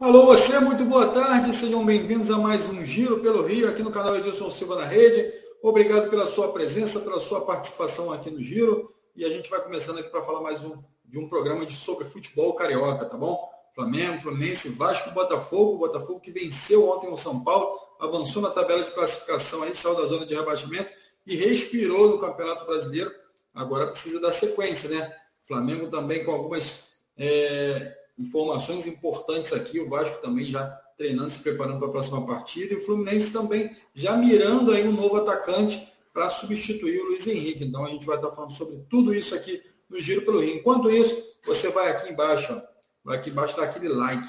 [0.00, 3.90] Alô, você, muito boa tarde, sejam bem-vindos a mais um Giro pelo Rio, aqui no
[3.90, 5.30] canal Edilson Silva na Rede.
[5.62, 8.94] Obrigado pela sua presença, pela sua participação aqui no Giro.
[9.14, 12.06] E a gente vai começando aqui para falar mais um, de um programa de sobre
[12.06, 13.46] futebol carioca, tá bom?
[13.74, 15.76] Flamengo, Fluminense, Vasco, Botafogo.
[15.76, 20.06] Botafogo que venceu ontem o São Paulo, avançou na tabela de classificação aí, saiu da
[20.06, 20.88] zona de rebaixamento
[21.26, 23.12] e respirou no Campeonato Brasileiro.
[23.54, 25.14] Agora precisa dar sequência, né?
[25.46, 29.80] Flamengo também com algumas é, informações importantes aqui.
[29.80, 30.66] O Vasco também já
[30.96, 32.74] treinando, se preparando para a próxima partida.
[32.74, 37.64] E o Fluminense também já mirando aí um novo atacante para substituir o Luiz Henrique.
[37.64, 40.56] Então a gente vai estar falando sobre tudo isso aqui no Giro pelo Rio.
[40.56, 42.62] Enquanto isso, você vai aqui embaixo, ó,
[43.02, 44.28] vai aqui embaixo dar aquele like,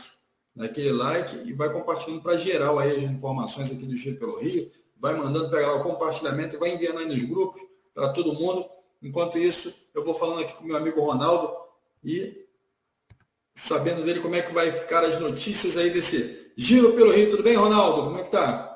[0.57, 4.71] aquele like e vai compartilhando para geral aí as informações aqui do Giro pelo Rio.
[4.97, 7.61] Vai mandando pegar o compartilhamento e vai enviando aí nos grupos
[7.93, 8.65] para todo mundo.
[9.01, 11.51] Enquanto isso, eu vou falando aqui com meu amigo Ronaldo
[12.03, 12.40] e
[13.53, 17.31] sabendo dele como é que vai ficar as notícias aí desse giro pelo Rio.
[17.31, 18.03] Tudo bem, Ronaldo?
[18.03, 18.71] Como é que tá?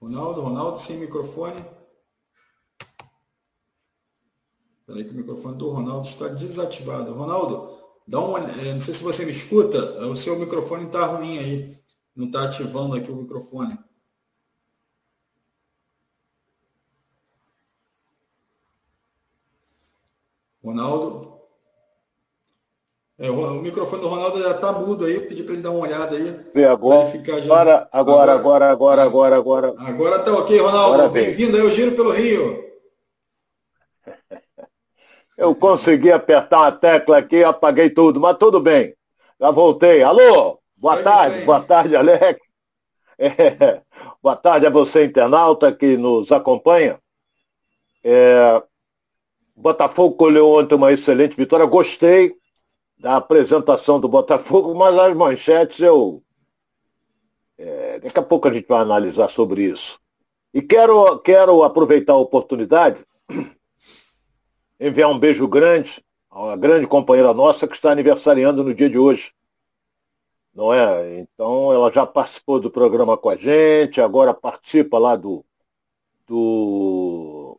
[0.00, 1.64] Ronaldo, Ronaldo, sem microfone.
[4.80, 7.14] Espera que o microfone do Ronaldo está desativado.
[7.14, 11.38] Ronaldo, dá uma, é, não sei se você me escuta, o seu microfone está ruim
[11.38, 11.81] aí.
[12.14, 13.78] Não está ativando aqui o microfone.
[20.62, 21.32] Ronaldo.
[23.18, 26.16] É, o microfone do Ronaldo já está mudo aí, pedi para ele dar uma olhada
[26.16, 26.30] aí.
[26.54, 27.08] Vê agora.
[27.42, 29.74] Agora, agora, agora, agora, agora, agora.
[29.78, 31.10] Agora está ok, Ronaldo.
[31.10, 32.72] Bem-vindo aí, o Giro pelo Rio.
[35.36, 38.94] Eu consegui apertar uma tecla aqui, apaguei tudo, mas tudo bem.
[39.40, 40.02] Já voltei.
[40.02, 40.61] Alô?
[40.82, 42.40] Boa Sai tarde, boa tarde, Alex.
[43.16, 43.80] É,
[44.20, 46.98] boa tarde a você, internauta, que nos acompanha.
[48.02, 48.60] É,
[49.54, 51.64] Botafogo colheu ontem uma excelente vitória.
[51.66, 52.34] Gostei
[52.98, 56.20] da apresentação do Botafogo, mas as manchetes eu.
[57.56, 60.00] É, daqui a pouco a gente vai analisar sobre isso.
[60.52, 63.06] E quero, quero aproveitar a oportunidade,
[64.80, 68.98] enviar um beijo grande a uma grande companheira nossa que está aniversariando no dia de
[68.98, 69.32] hoje
[70.54, 71.20] não é?
[71.20, 75.44] Então ela já participou do programa com a gente, agora participa lá do,
[76.26, 77.58] do,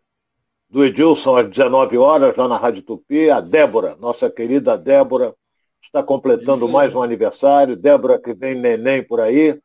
[0.70, 3.30] do Edilson às 19 horas, lá na Rádio Tupi.
[3.30, 5.36] A Débora, nossa querida Débora,
[5.82, 7.76] está completando mais um aniversário.
[7.76, 9.60] Débora que vem neném por aí.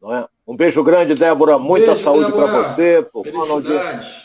[0.00, 0.26] Não é?
[0.46, 1.58] Um beijo grande, Débora.
[1.58, 3.66] Muita beijo, saúde para você, pro Ronald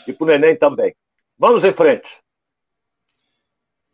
[0.08, 0.94] e pro neném também.
[1.38, 2.08] Vamos em frente.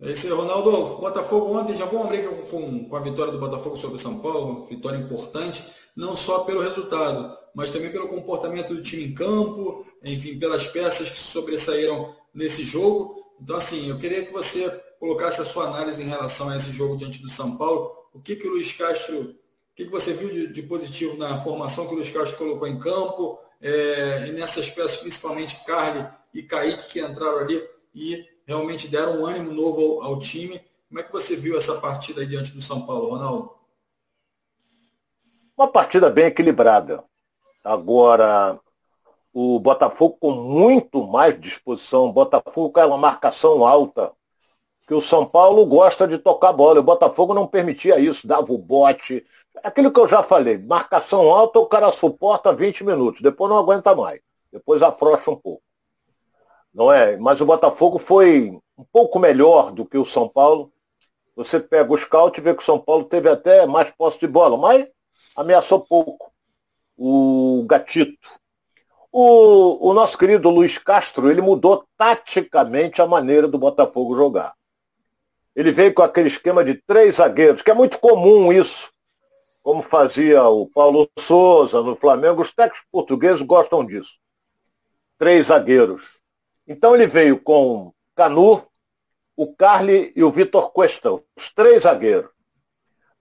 [0.02, 0.96] É isso aí, Ronaldo.
[0.96, 4.98] Botafogo ontem já abrir com, com a vitória do Botafogo sobre o São Paulo, vitória
[4.98, 5.64] importante,
[5.96, 11.08] não só pelo resultado, mas também pelo comportamento do time em campo, enfim, pelas peças
[11.08, 13.32] que sobressaíram nesse jogo.
[13.40, 14.68] Então, assim, eu queria que você
[14.98, 17.92] colocasse a sua análise em relação a esse jogo diante do São Paulo.
[18.12, 19.34] O que, que o Luiz Castro, o
[19.76, 22.76] que, que você viu de, de positivo na formação que o Luiz Castro colocou em
[22.76, 27.62] campo, é, e nessas peças, principalmente Carly e Kaique, que entraram ali
[27.94, 30.60] e realmente deram um ânimo novo ao, ao time.
[30.88, 33.52] Como é que você viu essa partida diante do São Paulo, Ronaldo?
[35.56, 37.04] Uma partida bem equilibrada.
[37.64, 38.58] Agora,
[39.32, 42.06] o Botafogo com muito mais disposição.
[42.06, 44.12] O Botafogo com uma marcação alta.
[44.86, 46.80] Que o São Paulo gosta de tocar bola.
[46.80, 49.24] O Botafogo não permitia isso, dava o bote.
[49.62, 53.94] Aquilo que eu já falei, marcação alta, o cara suporta 20 minutos, depois não aguenta
[53.94, 54.20] mais.
[54.50, 55.62] Depois afrouxa um pouco
[56.74, 57.16] não é?
[57.16, 60.72] Mas o Botafogo foi um pouco melhor do que o São Paulo.
[61.36, 64.26] Você pega o scout e vê que o São Paulo teve até mais posse de
[64.26, 64.86] bola, mas
[65.36, 66.32] ameaçou pouco
[66.96, 68.28] o Gatito.
[69.10, 74.54] O, o nosso querido Luiz Castro, ele mudou taticamente a maneira do Botafogo jogar.
[75.54, 78.90] Ele veio com aquele esquema de três zagueiros, que é muito comum isso,
[79.62, 82.40] como fazia o Paulo Souza no Flamengo.
[82.40, 84.12] Os técnicos portugueses gostam disso.
[85.18, 86.21] Três zagueiros.
[86.72, 88.66] Então ele veio com Canu,
[89.36, 92.30] o Carli e o Vitor Cuesta, os três zagueiros.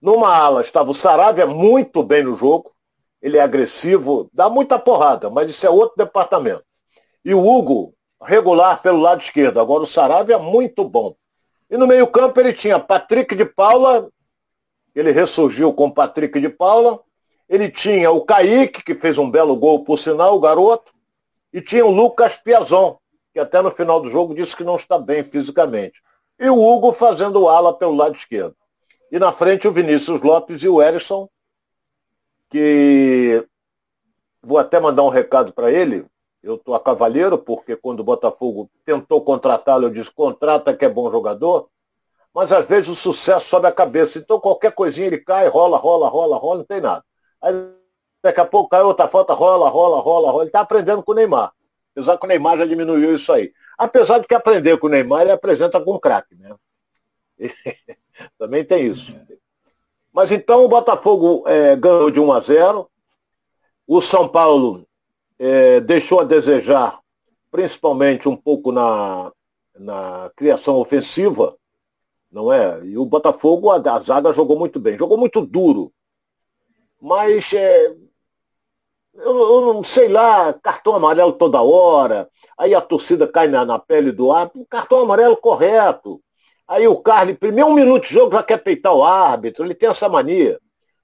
[0.00, 2.74] Numa ala estava o Saravia muito bem no jogo,
[3.20, 6.64] ele é agressivo, dá muita porrada, mas isso é outro departamento.
[7.22, 9.60] E o Hugo, regular pelo lado esquerdo.
[9.60, 11.14] Agora o Saravia muito bom.
[11.70, 14.10] E no meio-campo ele tinha Patrick de Paula,
[14.94, 17.00] ele ressurgiu com Patrick de Paula.
[17.50, 20.90] Ele tinha o Kaique, que fez um belo gol, por sinal, o garoto.
[21.52, 22.96] E tinha o Lucas Piazon,
[23.32, 26.02] que até no final do jogo disse que não está bem fisicamente.
[26.38, 28.54] E o Hugo fazendo ala pelo lado esquerdo.
[29.10, 31.28] E na frente o Vinícius Lopes e o Erisson,
[32.50, 33.46] que
[34.42, 36.04] vou até mandar um recado para ele.
[36.42, 40.88] Eu estou a cavaleiro, porque quando o Botafogo tentou contratá-lo, eu disse, contrata que é
[40.88, 41.68] bom jogador.
[42.34, 44.18] Mas às vezes o sucesso sobe a cabeça.
[44.18, 47.04] Então qualquer coisinha ele cai, rola, rola, rola, rola, não tem nada.
[47.40, 47.54] Aí
[48.22, 50.42] daqui a pouco cai outra falta, rola, rola, rola, rola.
[50.42, 51.52] Ele está aprendendo com o Neymar.
[51.94, 53.52] Apesar que o Neymar já diminuiu isso aí.
[53.78, 56.54] Apesar de que aprender com o Neymar, ele apresenta com craque, né?
[58.38, 59.14] Também tem isso.
[60.12, 62.90] Mas então o Botafogo é, ganhou de 1 a 0.
[63.86, 64.86] O São Paulo
[65.38, 67.00] é, deixou a desejar,
[67.50, 69.32] principalmente um pouco na,
[69.78, 71.56] na criação ofensiva,
[72.30, 72.84] não é?
[72.84, 75.92] E o Botafogo, a, a zaga jogou muito bem, jogou muito duro.
[77.00, 77.94] Mas é,
[79.14, 82.28] eu, eu, não sei lá, cartão amarelo toda hora,
[82.58, 86.20] aí a torcida cai na, na pele do árbitro, cartão amarelo correto.
[86.66, 89.88] Aí o Carly, primeiro um minuto de jogo, já quer peitar o árbitro, ele tem
[89.88, 90.58] essa mania.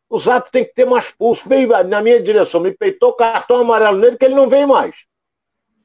[0.08, 1.46] Os árbitros tem que ter mais pulso.
[1.46, 4.94] Veio na minha direção, me peitou cartão amarelo nele, que ele não vem mais.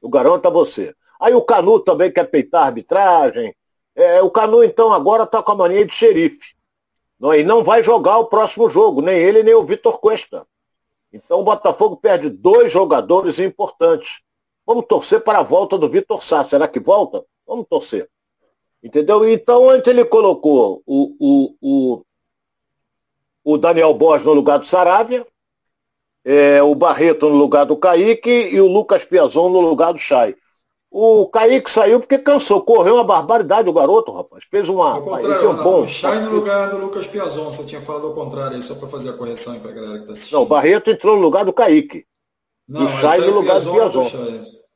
[0.00, 0.94] O garanto a você.
[1.20, 3.54] Aí o Canu também quer peitar a arbitragem.
[3.94, 6.54] É, o Canu, então, agora está com a mania de xerife.
[7.20, 10.46] Não, e não vai jogar o próximo jogo, nem ele, nem o Vitor Cuesta.
[11.14, 14.20] Então o Botafogo perde dois jogadores importantes.
[14.66, 16.44] Vamos torcer para a volta do Vitor Sá.
[16.44, 17.24] Será que volta?
[17.46, 18.10] Vamos torcer.
[18.82, 19.30] Entendeu?
[19.30, 22.04] Então, antes ele colocou o, o, o,
[23.44, 25.24] o Daniel Borges no lugar do Saravia,
[26.24, 30.34] é, o Barreto no lugar do Kaique e o Lucas Piazon no lugar do Chay.
[30.96, 34.44] O Kaique saiu porque cansou, correu uma barbaridade o garoto, rapaz.
[34.48, 34.94] Fez uma.
[34.94, 35.82] Ao contrário, um bom.
[35.82, 38.86] o Chay no lugar do Lucas Piazon, você tinha falado ao contrário aí, só para
[38.86, 40.36] fazer a correção para a galera que está assistindo.
[40.36, 42.06] Não, o Barreto entrou no lugar do Kaique.
[42.68, 44.08] Não, e Chay no lugar do Piazon.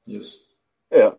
[0.08, 0.42] Isso.
[0.90, 1.12] É.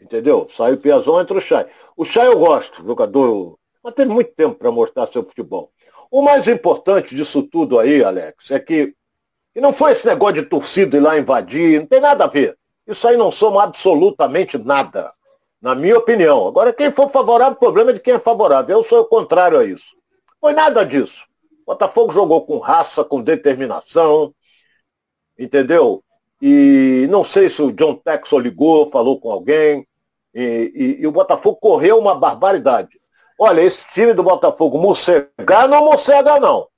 [0.00, 0.46] Entendeu?
[0.56, 1.66] Sai o Piazon, entra o Chay.
[1.96, 3.58] O Chay eu gosto, jogador.
[3.82, 5.72] Mas teve muito tempo para mostrar seu futebol.
[6.12, 8.94] O mais importante disso tudo aí, Alex, é que,
[9.52, 12.56] que não foi esse negócio de torcida ir lá invadir, não tem nada a ver.
[12.88, 15.12] Isso aí não soma absolutamente nada,
[15.60, 16.48] na minha opinião.
[16.48, 18.78] Agora, quem for favorável, o problema é de quem é favorável.
[18.78, 19.94] Eu sou o contrário a isso.
[20.40, 21.26] Foi nada disso.
[21.62, 24.34] O Botafogo jogou com raça, com determinação,
[25.38, 26.02] entendeu?
[26.40, 29.86] E não sei se o John Texel ligou, falou com alguém.
[30.34, 32.98] E, e, e, o Botafogo correu uma barbaridade.
[33.38, 36.68] Olha, esse time do Botafogo, morcegar não morcega não.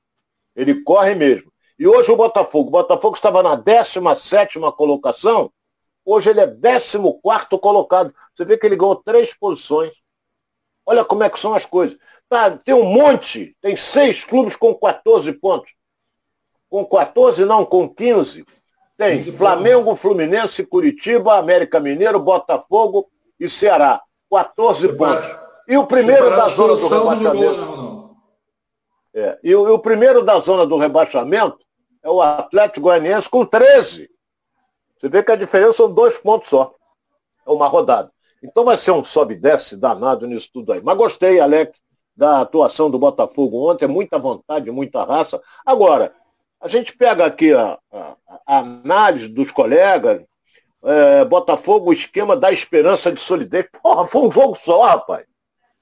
[0.56, 1.52] Ele corre mesmo.
[1.78, 5.52] E hoje o Botafogo, o Botafogo estava na 17 colocação,
[6.12, 8.14] hoje ele é 14 colocado.
[8.34, 9.92] Você vê que ele ganhou três posições.
[10.84, 11.96] Olha como é que são as coisas.
[12.28, 15.72] Tá, tem um monte, tem seis clubes com 14 pontos.
[16.68, 18.44] Com 14 não, com 15.
[18.96, 24.02] Tem Flamengo, Fluminense, Curitiba, América Mineiro, Botafogo, e Ceará.
[24.30, 25.48] 14 Separa, pontos.
[25.66, 27.60] E o primeiro da zona do rebaixamento.
[27.60, 28.16] Não.
[29.14, 31.58] É, e, o, e o primeiro da zona do rebaixamento
[32.02, 34.09] é o Atlético Goianiense com 13.
[35.00, 36.74] Você vê que a diferença são dois pontos só.
[37.46, 38.12] É uma rodada.
[38.42, 40.82] Então vai ser um sobe e desce danado nisso tudo aí.
[40.82, 41.82] Mas gostei, Alex,
[42.14, 43.88] da atuação do Botafogo ontem.
[43.88, 45.40] Muita vontade, muita raça.
[45.64, 46.12] Agora,
[46.60, 48.16] a gente pega aqui a, a,
[48.46, 50.22] a análise dos colegas,
[50.84, 53.66] é, Botafogo, o esquema da esperança de solidez.
[53.82, 55.24] Porra, foi um jogo só, rapaz.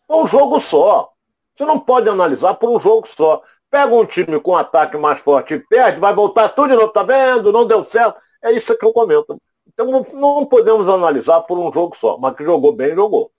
[0.07, 1.11] Foi um jogo só.
[1.57, 3.43] Você não pode analisar por um jogo só.
[3.69, 6.93] Pega um time com um ataque mais forte e perde, vai voltar tudo de novo,
[6.93, 7.53] tá vendo?
[7.53, 8.19] Não deu certo.
[8.43, 9.41] É isso que eu comento.
[9.67, 13.31] Então não podemos analisar por um jogo só, mas que jogou bem, jogou.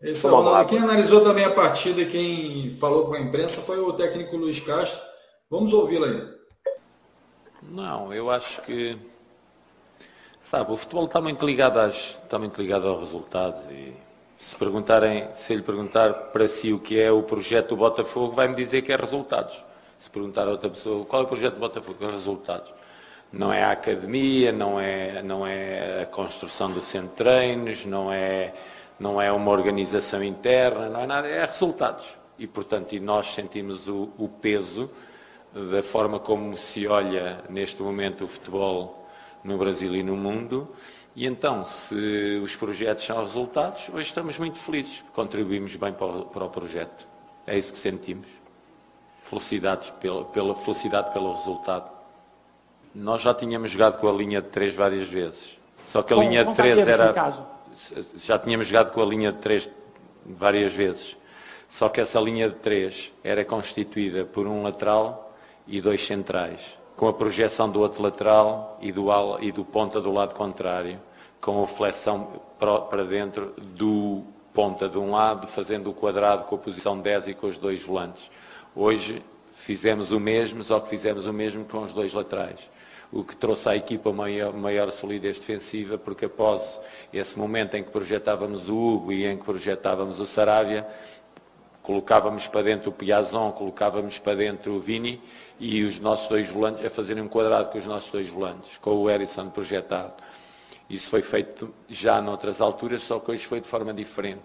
[0.00, 4.36] Esse é quem analisou também a partida, quem falou com a imprensa foi o técnico
[4.36, 5.00] Luiz Castro.
[5.50, 6.38] Vamos ouvi-lo aí.
[7.62, 8.96] Não, eu acho que
[10.48, 13.92] Sabe, o futebol está muito ligado, às, está muito ligado aos resultados e
[14.38, 18.54] se perguntarem, se lhe perguntar para si o que é o projeto do Botafogo, vai-me
[18.54, 19.62] dizer que é resultados.
[19.98, 22.72] Se perguntar a outra pessoa qual é o projeto do Botafogo, é resultados.
[23.32, 28.12] Não é a academia, não é, não é a construção do centro de treinos, não
[28.12, 28.54] é,
[28.98, 32.16] não é uma organização interna, não é nada, é resultados.
[32.38, 34.90] E, portanto, e nós sentimos o, o peso
[35.52, 39.06] da forma como se olha neste momento o futebol
[39.42, 40.68] no Brasil e no mundo.
[41.16, 46.24] E então, se os projetos são resultados, hoje estamos muito felizes, contribuímos bem para o,
[46.26, 47.08] para o projeto.
[47.46, 48.28] É isso que sentimos.
[49.22, 51.97] Felicidades pela, pela felicidade pelo resultado.
[52.98, 55.58] Nós já tínhamos jogado com a linha de 3 várias vezes.
[55.84, 57.14] Só que a com, linha de 3 era.
[58.16, 59.68] Já tínhamos jogado com a linha de 3
[60.26, 61.16] várias vezes.
[61.68, 65.32] Só que essa linha de 3 era constituída por um lateral
[65.66, 69.06] e dois centrais com a projeção do outro lateral e do,
[69.40, 71.00] e do ponta do lado contrário,
[71.40, 76.58] com a flexão para dentro do ponta de um lado, fazendo o quadrado com a
[76.58, 78.28] posição 10 e com os dois volantes.
[78.74, 79.22] Hoje
[79.54, 82.68] fizemos o mesmo, só que fizemos o mesmo com os dois laterais.
[83.10, 86.80] O que trouxe à equipa maior, maior solidez defensiva, porque após
[87.12, 90.86] esse momento em que projetávamos o Hugo e em que projetávamos o Saravia,
[91.82, 95.22] colocávamos para dentro o Piazon, colocávamos para dentro o Vini
[95.58, 98.90] e os nossos dois volantes, a fazerem um quadrado com os nossos dois volantes, com
[98.90, 100.12] o Erisson projetado.
[100.90, 104.42] Isso foi feito já noutras alturas, só que hoje foi de forma diferente,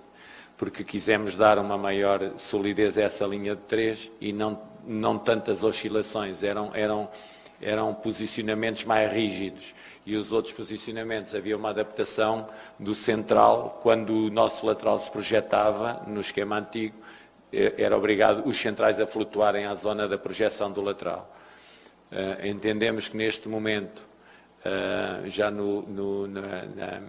[0.58, 5.64] porque quisemos dar uma maior solidez a essa linha de três e não, não tantas
[5.64, 7.10] oscilações, eram, eram
[7.64, 9.74] eram posicionamentos mais rígidos
[10.06, 16.04] e os outros posicionamentos havia uma adaptação do central, quando o nosso lateral se projetava
[16.08, 16.96] no esquema antigo,
[17.52, 21.34] eh, era obrigado os centrais a flutuarem à zona da projeção do lateral.
[22.12, 24.04] Uh, entendemos que neste momento,
[24.60, 27.02] uh, já no, no, na, na,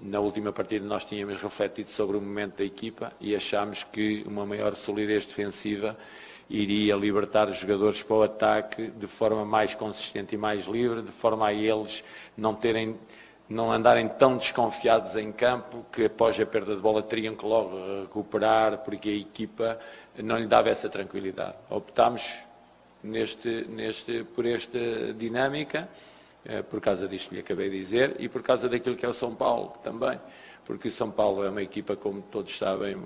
[0.00, 4.44] na, última partida nós tínhamos refletido sobre o momento da equipa e achámos que uma
[4.44, 5.96] maior solidez defensiva
[6.52, 11.10] iria libertar os jogadores para o ataque de forma mais consistente e mais livre, de
[11.10, 12.04] forma a eles
[12.36, 12.96] não terem
[13.48, 17.76] não andarem tão desconfiados em campo que após a perda de bola teriam que logo
[18.02, 19.78] recuperar porque a equipa
[20.16, 21.54] não lhe dava essa tranquilidade.
[21.68, 22.32] Optámos
[23.02, 24.78] neste, neste, por esta
[25.12, 25.86] dinâmica,
[26.46, 29.08] eh, por causa disto que lhe acabei de dizer, e por causa daquilo que é
[29.08, 30.18] o São Paulo também,
[30.64, 32.96] porque o São Paulo é uma equipa, como todos sabem,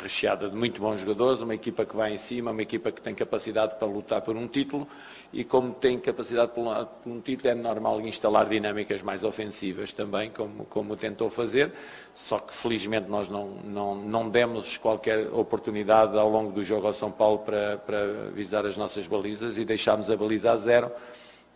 [0.00, 3.14] recheada de muito bons jogadores, uma equipa que vai em cima, uma equipa que tem
[3.14, 4.86] capacidade para lutar por um título
[5.32, 6.64] e como tem capacidade por
[7.06, 11.72] um título é normal instalar dinâmicas mais ofensivas também, como, como tentou fazer,
[12.14, 16.94] só que felizmente nós não, não, não demos qualquer oportunidade ao longo do jogo ao
[16.94, 20.90] São Paulo para, para visar as nossas balizas e deixámos a baliza a zero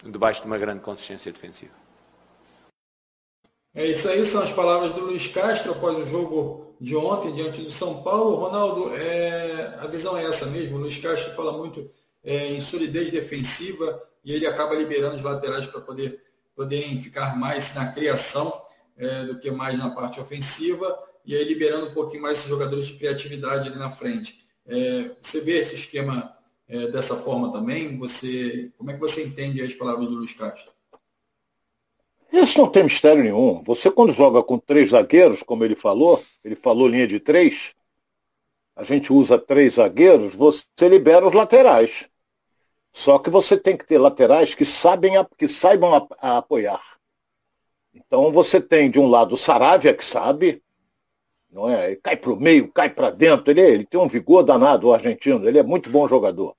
[0.05, 1.73] debaixo de uma grande consistência defensiva.
[3.75, 7.63] É isso aí, são as palavras do Luiz Castro após o jogo de ontem diante
[7.63, 8.37] do São Paulo.
[8.37, 10.77] Ronaldo, é, a visão é essa mesmo.
[10.77, 11.91] O Luiz Castro fala muito
[12.23, 16.23] é, em solidez defensiva e ele acaba liberando os laterais para poder,
[16.55, 18.53] poderem ficar mais na criação
[18.97, 22.87] é, do que mais na parte ofensiva e aí liberando um pouquinho mais esses jogadores
[22.87, 24.45] de criatividade ali na frente.
[24.67, 26.37] É, você vê esse esquema
[26.69, 27.97] é, dessa forma também?
[27.99, 30.76] Você, como é que você entende as palavras do Luiz Castro?
[32.43, 33.63] Isso não tem mistério nenhum.
[33.63, 37.73] Você quando joga com três zagueiros, como ele falou, ele falou linha de três,
[38.75, 42.07] a gente usa três zagueiros, você libera os laterais.
[42.93, 46.83] Só que você tem que ter laterais que, sabem, que saibam a, a apoiar.
[47.95, 50.63] Então você tem de um lado o Saravia, que sabe,
[51.51, 51.87] não é?
[51.87, 54.93] Ele cai para o meio, cai para dentro, ele, ele tem um vigor danado, o
[54.93, 56.55] argentino, ele é muito bom jogador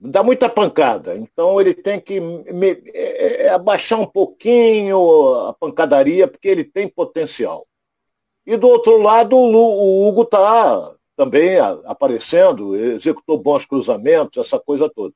[0.00, 1.14] dá muita pancada.
[1.16, 6.88] Então ele tem que me, é, é, abaixar um pouquinho a pancadaria, porque ele tem
[6.88, 7.66] potencial.
[8.46, 14.88] E do outro lado, o, o Hugo está também aparecendo, executou bons cruzamentos, essa coisa
[14.88, 15.14] toda.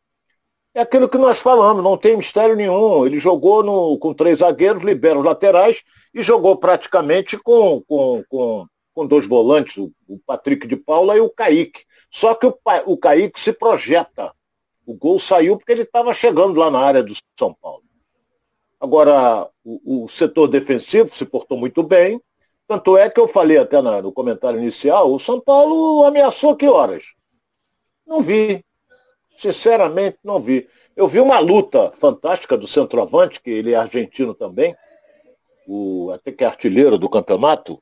[0.74, 3.06] É aquilo que nós falamos, não tem mistério nenhum.
[3.06, 8.66] Ele jogou no, com três zagueiros, libera os laterais e jogou praticamente com, com, com,
[8.92, 11.84] com dois volantes, o, o Patrick de Paula e o Kaique.
[12.10, 14.32] Só que o, o Kaique se projeta
[14.86, 17.82] o gol saiu porque ele estava chegando lá na área do São Paulo.
[18.80, 22.20] Agora, o, o, setor defensivo se portou muito bem.
[22.66, 26.66] Tanto é que eu falei até na, no comentário inicial, o São Paulo ameaçou que
[26.66, 27.04] horas?
[28.06, 28.64] Não vi.
[29.38, 30.68] Sinceramente, não vi.
[30.96, 34.76] Eu vi uma luta fantástica do centroavante, que ele é argentino também,
[35.66, 37.80] o, até que é artilheiro do campeonato.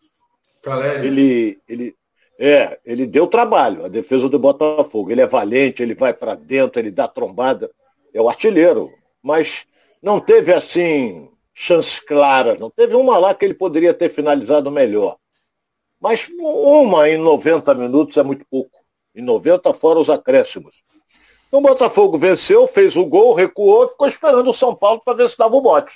[0.63, 1.07] Caleri.
[1.07, 1.97] Ele, ele,
[2.45, 5.13] é, ele deu trabalho, a defesa do Botafogo.
[5.13, 7.71] Ele é valente, ele vai para dentro, ele dá trombada.
[8.13, 8.91] É o artilheiro.
[9.23, 9.65] Mas
[10.03, 12.59] não teve, assim, chances claras.
[12.59, 15.19] Não teve uma lá que ele poderia ter finalizado melhor.
[16.01, 18.77] Mas uma em 90 minutos é muito pouco.
[19.15, 20.83] Em 90 fora os acréscimos.
[21.47, 25.31] Então o Botafogo venceu, fez o gol, recuou, ficou esperando o São Paulo para ver
[25.31, 25.93] se dava o bote.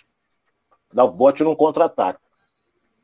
[0.92, 2.20] Dava o bote num contra-ataque.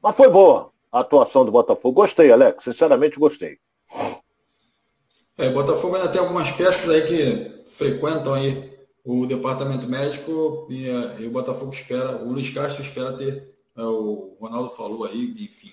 [0.00, 2.02] Mas foi boa a atuação do Botafogo.
[2.02, 3.58] Gostei, Alex, sinceramente gostei.
[5.38, 8.70] É, o Botafogo ainda tem algumas peças aí que frequentam aí
[9.04, 13.82] o departamento médico e, eh, e o Botafogo espera, o Luiz Castro espera ter, é,
[13.82, 15.72] o Ronaldo falou aí, enfim,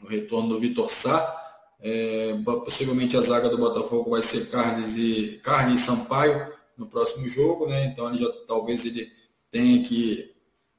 [0.00, 1.36] no retorno do Vitor Sá.
[1.82, 7.26] É, possivelmente a zaga do Botafogo vai ser Carlos e, Carlos e Sampaio no próximo
[7.26, 7.86] jogo, né?
[7.86, 9.10] Então ele já talvez ele
[9.50, 10.30] tenha que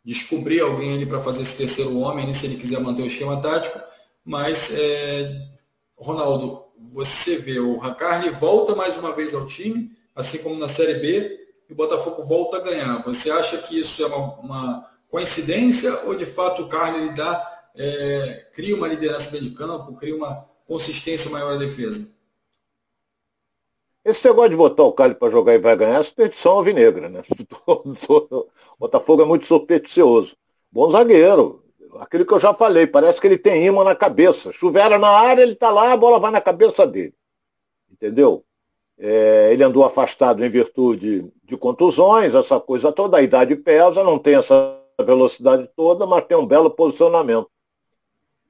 [0.03, 3.41] descobrir alguém ali para fazer esse terceiro homem, né, se ele quiser manter o esquema
[3.41, 3.79] tático.
[4.25, 5.47] Mas, é,
[5.95, 10.95] Ronaldo, você vê o Racarne volta mais uma vez ao time, assim como na Série
[10.95, 11.39] B,
[11.69, 13.03] e o Botafogo volta a ganhar.
[13.03, 18.47] Você acha que isso é uma, uma coincidência ou de fato o Carne dá, é,
[18.53, 22.09] cria uma liderança dentro de campo, cria uma consistência maior na defesa?
[24.03, 27.23] Esse negócio de botar o Cali para jogar e vai ganhar é superstição alvinegra, né?
[28.09, 28.47] O
[28.79, 30.35] Botafogo é muito supersticioso.
[30.71, 31.63] Bom zagueiro.
[31.99, 34.51] Aquilo que eu já falei, parece que ele tem imã na cabeça.
[34.51, 37.13] Chuvera na área, ele está lá, a bola vai na cabeça dele.
[37.91, 38.43] Entendeu?
[38.97, 44.17] É, ele andou afastado em virtude de contusões, essa coisa toda, a idade pesa, não
[44.17, 47.49] tem essa velocidade toda, mas tem um belo posicionamento.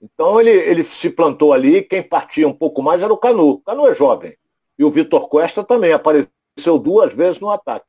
[0.01, 3.49] Então ele, ele se plantou ali, quem partia um pouco mais era o Canu.
[3.49, 4.37] O Canu é jovem.
[4.81, 7.85] E o Vitor Costa também apareceu duas vezes no ataque.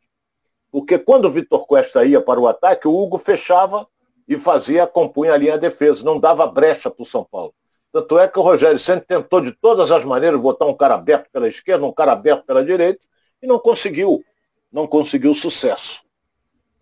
[0.71, 3.89] Porque quando o Vitor Costa ia para o ataque, o Hugo fechava
[4.29, 7.55] e fazia, compunha a defesa, não dava brecha para o São Paulo.
[7.91, 11.31] Tanto é que o Rogério sempre tentou de todas as maneiras botar um cara aberto
[11.33, 13.01] pela esquerda, um cara aberto pela direita,
[13.43, 14.23] e não conseguiu.
[14.71, 16.03] Não conseguiu sucesso.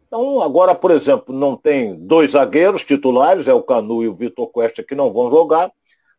[0.08, 4.48] Então, agora, por exemplo, não tem dois zagueiros titulares, é o Canu e o Vitor
[4.48, 5.70] Costa que não vão jogar,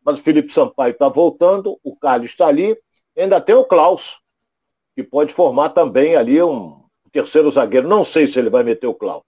[0.02, 2.74] mas o Felipe Sampaio está voltando, o Carlos está ali,
[3.16, 4.18] ainda tem o Klaus,
[4.94, 7.88] que pode formar também ali um terceiro zagueiro.
[7.88, 9.22] Não sei se ele vai meter o Klaus.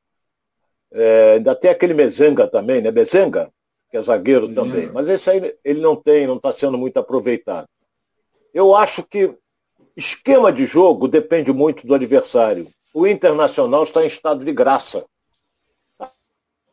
[0.93, 2.91] É, ainda tem aquele Mezenga também, né?
[2.91, 3.51] Mezenga,
[3.91, 4.69] que é zagueiro Mezenga.
[4.69, 4.93] também.
[4.93, 7.67] Mas esse aí ele não tem, não está sendo muito aproveitado.
[8.53, 9.37] Eu acho que
[9.97, 12.69] esquema de jogo depende muito do adversário.
[12.95, 15.05] O Internacional está em estado de graça.
[15.99, 16.11] Tá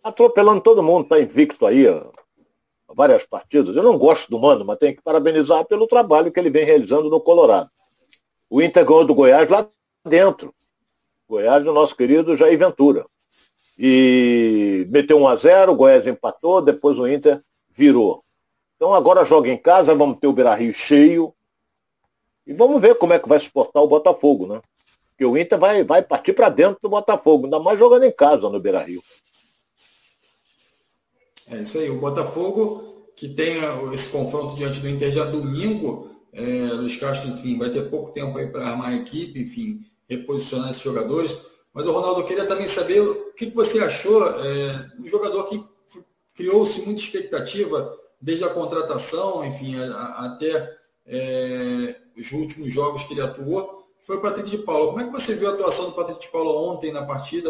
[0.04, 1.86] atropelando todo mundo, está invicto aí,
[2.96, 3.76] várias partidas.
[3.76, 7.10] Eu não gosto do Mano, mas tenho que parabenizar pelo trabalho que ele vem realizando
[7.10, 7.70] no Colorado.
[8.50, 9.68] O Inter ganhou do Goiás lá
[10.06, 10.54] dentro.
[11.28, 13.06] Goiás, o nosso querido Jair Ventura.
[13.80, 18.22] E meteu 1 a 0 o Goiás empatou, depois o Inter virou.
[18.76, 21.34] Então agora joga em casa, vamos ter o Beira Rio cheio.
[22.46, 24.62] E vamos ver como é que vai suportar o Botafogo, né?
[25.10, 28.50] Porque o Inter vai, vai partir para dentro do Botafogo, ainda mais jogando em casa
[28.50, 29.02] no Beira Rio.
[31.48, 31.90] É isso aí.
[31.90, 33.58] O Botafogo, que tem
[33.94, 36.42] esse confronto diante do Inter já domingo, é,
[36.74, 40.82] Luiz Castro, enfim, vai ter pouco tempo aí para armar a equipe, enfim, reposicionar esses
[40.82, 41.38] jogadores.
[41.74, 45.44] Mas o Ronaldo, eu queria também saber o que, que você achou, é, um jogador
[45.46, 45.64] que
[46.34, 53.14] criou-se muita expectativa desde a contratação, enfim, a, a, até é, os últimos jogos que
[53.14, 54.88] ele atuou, foi o Patrick de Paula.
[54.88, 57.50] Como é que você viu a atuação do Patrick de Paula ontem na partida?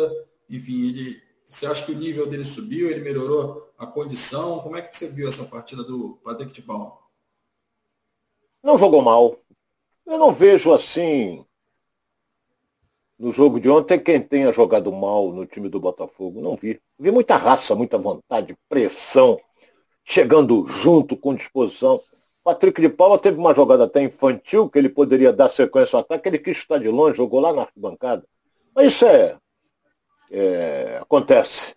[0.50, 4.60] Enfim, ele, você acha que o nível dele subiu, ele melhorou a condição?
[4.60, 6.98] Como é que você viu essa partida do Patrick de Paula?
[8.64, 9.36] Não jogou mal.
[10.06, 11.46] Eu não vejo assim
[13.20, 16.40] no jogo de ontem quem tenha jogado mal no time do Botafogo.
[16.40, 16.82] Não vi.
[16.98, 19.38] Vi muita raça, muita vontade, pressão,
[20.06, 22.02] chegando junto com disposição.
[22.46, 26.30] Patrick de Paula teve uma jogada até infantil, que ele poderia dar sequência ao ataque,
[26.30, 28.26] ele quis estar de longe, jogou lá na arquibancada.
[28.74, 29.38] Mas isso é,
[30.32, 31.76] é acontece.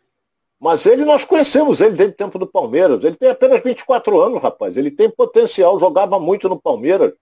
[0.61, 3.03] Mas ele, nós conhecemos ele desde o tempo do Palmeiras.
[3.05, 4.77] Ele tem apenas 24 anos, rapaz.
[4.77, 7.13] Ele tem potencial, jogava muito no Palmeiras.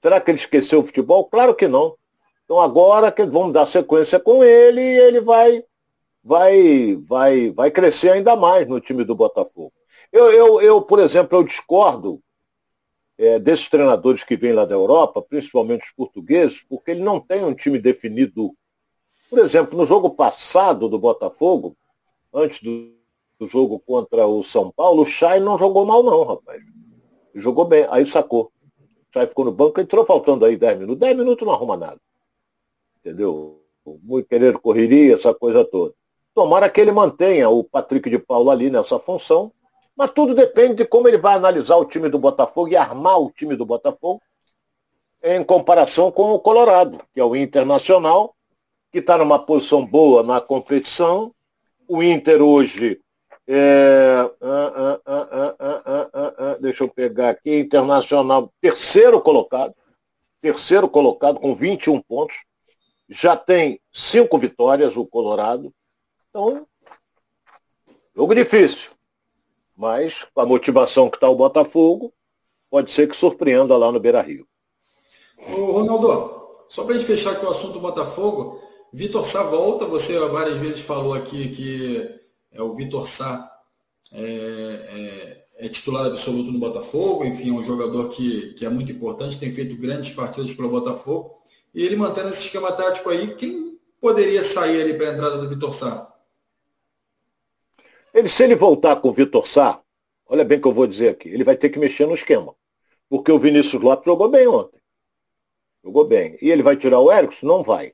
[0.00, 1.24] Será que ele esqueceu o futebol?
[1.24, 1.96] Claro que não.
[2.44, 5.64] Então agora que vamos dar sequência com ele e ele vai,
[6.22, 9.72] vai, vai, vai crescer ainda mais no time do Botafogo.
[10.12, 12.22] Eu, eu, eu por exemplo, eu discordo
[13.18, 17.44] é, desses treinadores que vêm lá da Europa, principalmente os portugueses, porque ele não tem
[17.44, 18.54] um time definido.
[19.28, 21.76] Por exemplo, no jogo passado do Botafogo,
[22.32, 22.92] antes do,
[23.38, 26.62] do jogo contra o São Paulo, o Chay não jogou mal não, rapaz.
[27.34, 28.52] Jogou bem, aí sacou.
[28.80, 31.00] O Chay ficou no banco, entrou faltando aí 10 minutos.
[31.00, 32.00] 10 minutos não arruma nada.
[33.00, 33.62] Entendeu?
[34.02, 35.94] Muito querer correria, essa coisa toda.
[36.34, 39.52] Tomara que ele mantenha o Patrick de Paulo ali nessa função,
[39.96, 43.30] mas tudo depende de como ele vai analisar o time do Botafogo e armar o
[43.30, 44.20] time do Botafogo
[45.22, 48.35] em comparação com o Colorado, que é o Internacional,
[48.96, 51.34] que está numa posição boa na competição,
[51.86, 52.98] o Inter hoje
[53.46, 59.74] é, ah, ah, ah, deixa eu pegar aqui, Internacional, terceiro colocado,
[60.40, 62.36] terceiro colocado com 21 pontos,
[63.06, 65.70] já tem cinco vitórias o Colorado.
[66.30, 66.66] Então,
[68.16, 68.92] jogo difícil.
[69.76, 72.14] Mas com a motivação que está o Botafogo,
[72.70, 74.48] pode ser que surpreenda lá no Beira Rio.
[75.36, 78.64] Ô, Ronaldo, só para a gente fechar aqui o assunto do Botafogo,
[78.96, 82.18] Vitor Sá volta, você várias vezes falou aqui que
[82.50, 83.46] é, o Vitor Sá
[84.10, 88.90] é, é, é, titular absoluto no Botafogo, enfim, é um jogador que, que é muito
[88.90, 91.42] importante, tem feito grandes partidas pelo Botafogo,
[91.74, 95.48] e ele mantendo esse esquema tático aí, quem poderia sair ali para a entrada do
[95.50, 96.16] Vitor Sá?
[98.14, 99.78] Ele, se ele voltar com o Vitor Sá,
[100.26, 102.54] olha bem o que eu vou dizer aqui, ele vai ter que mexer no esquema.
[103.10, 104.80] Porque o Vinícius Lopes jogou bem ontem.
[105.84, 106.38] Jogou bem.
[106.40, 107.46] E ele vai tirar o Erickson?
[107.46, 107.92] Não vai.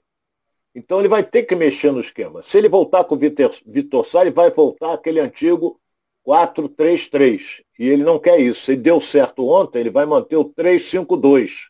[0.75, 2.43] Então ele vai ter que mexer no esquema.
[2.43, 5.81] Se ele voltar com o Vitor, Vitor Sá, ele vai voltar aquele antigo
[6.27, 7.63] 4-3-3.
[7.79, 8.63] E ele não quer isso.
[8.63, 11.69] Se deu certo ontem, ele vai manter o 3-5-2.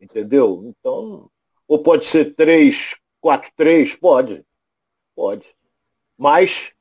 [0.00, 0.62] Entendeu?
[0.64, 1.30] Então,
[1.68, 4.44] ou pode ser 3-4-3, pode.
[5.14, 5.54] Pode.
[6.16, 6.72] Mas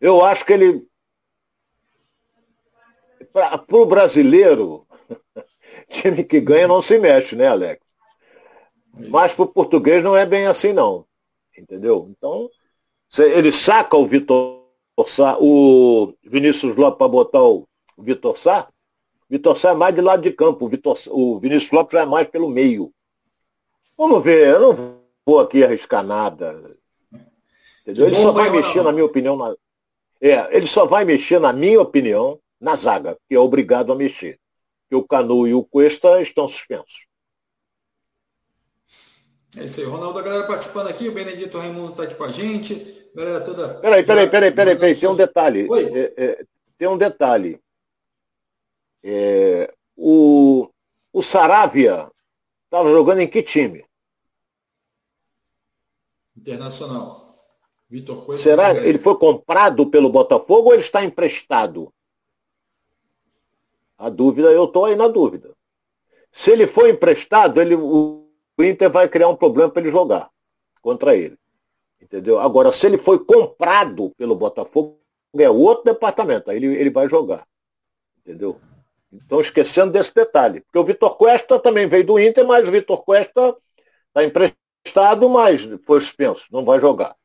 [0.00, 0.88] eu acho que ele.
[3.32, 4.86] Para o brasileiro,
[5.88, 7.87] time que ganha não se mexe, né, Alex?
[9.08, 11.04] Mas para o português não é bem assim, não.
[11.56, 12.08] Entendeu?
[12.10, 12.48] Então,
[13.18, 14.64] ele saca o Vitor
[15.06, 18.68] Sá, o Vinícius Lopes para botar o Vitor Sá.
[19.28, 20.66] Vitor Sá é mais de lado de campo.
[20.66, 22.92] O, Vitor, o Vinícius Lopes já é mais pelo meio.
[23.96, 26.76] Vamos ver, eu não vou aqui arriscar nada.
[27.82, 28.06] Entendeu?
[28.06, 29.54] Ele só vai mexer, na minha opinião, na...
[30.20, 34.38] É, ele só vai mexer, na minha opinião, na zaga, que é obrigado a mexer.
[34.88, 37.07] Que o Canu e o Cuesta estão suspensos.
[39.58, 39.86] É isso aí.
[39.86, 43.10] Ronaldo, a galera participando aqui, o Benedito Raimundo está aqui com a gente.
[43.14, 43.74] Galera toda.
[43.80, 44.94] Peraí, peraí, peraí, peraí, peraí.
[44.94, 45.68] Tem um detalhe.
[45.72, 47.60] É, é, tem um detalhe.
[49.02, 50.70] É, o,
[51.12, 52.08] o Saravia
[52.64, 53.84] estava jogando em que time?
[56.36, 57.34] Internacional.
[57.90, 58.42] Vitor Coelho.
[58.42, 61.92] Será que ele foi comprado pelo Botafogo ou ele está emprestado?
[63.96, 65.52] A dúvida, eu estou aí na dúvida.
[66.30, 68.27] Se ele for emprestado, ele, o
[68.64, 70.30] Inter vai criar um problema para ele jogar
[70.80, 71.38] contra ele.
[72.00, 72.38] Entendeu?
[72.38, 74.98] Agora, se ele foi comprado pelo Botafogo,
[75.36, 77.46] é outro departamento, aí ele, ele vai jogar.
[78.20, 78.60] Entendeu?
[79.12, 80.60] Então, esquecendo desse detalhe.
[80.60, 83.56] Porque o Vitor Cuesta também veio do Inter, mas o Vitor Cuesta
[84.08, 87.16] está emprestado, mas foi suspenso, não vai jogar.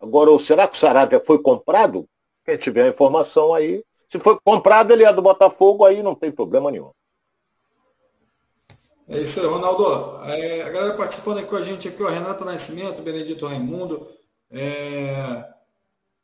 [0.00, 2.08] Agora, será que o Saravia foi comprado?
[2.44, 3.84] Quem tiver a informação aí.
[4.10, 6.90] Se foi comprado, ele é do Botafogo, aí não tem problema nenhum.
[9.08, 10.24] É isso aí, Ronaldo.
[10.24, 14.08] É, a galera participando aqui com a gente aqui, o Renata Nascimento, Benedito Raimundo.
[14.50, 15.44] É,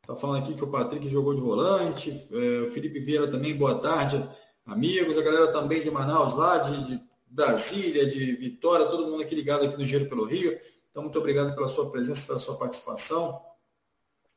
[0.07, 2.09] tá falando aqui que o Patrick jogou de volante.
[2.31, 4.23] É, o Felipe Vieira também, boa tarde,
[4.65, 5.17] amigos.
[5.17, 9.65] A galera também de Manaus lá, de, de Brasília, de Vitória, todo mundo aqui ligado
[9.65, 10.57] aqui no Giro pelo Rio.
[10.89, 13.39] Então, muito obrigado pela sua presença, pela sua participação.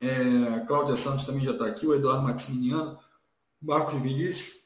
[0.01, 2.99] É, a Cláudia Santos também já está aqui, o Eduardo Maximiliano,
[3.61, 4.63] Marcos Vinícius,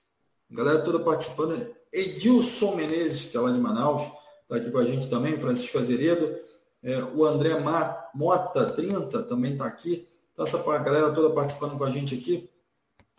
[0.51, 1.76] a galera toda participando.
[1.97, 4.03] Edilson Menezes, que é lá de Manaus,
[4.43, 6.37] está aqui com a gente também, Francisco Azeredo.
[6.83, 7.55] É, o André
[8.15, 10.07] Mota, 30, também está aqui.
[10.33, 12.51] Então, essa galera toda participando com a gente aqui.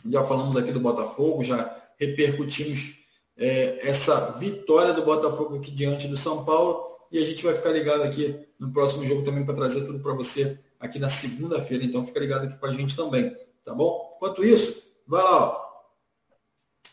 [0.08, 3.00] Já falamos aqui do Botafogo, já repercutimos
[3.36, 6.86] é, essa vitória do Botafogo aqui diante do São Paulo.
[7.12, 10.14] E a gente vai ficar ligado aqui no próximo jogo também para trazer tudo para
[10.14, 11.84] você aqui na segunda-feira.
[11.84, 13.36] Então fica ligado aqui com a gente também,
[13.66, 14.14] tá bom?
[14.18, 15.67] Enquanto isso, vai lá, ó.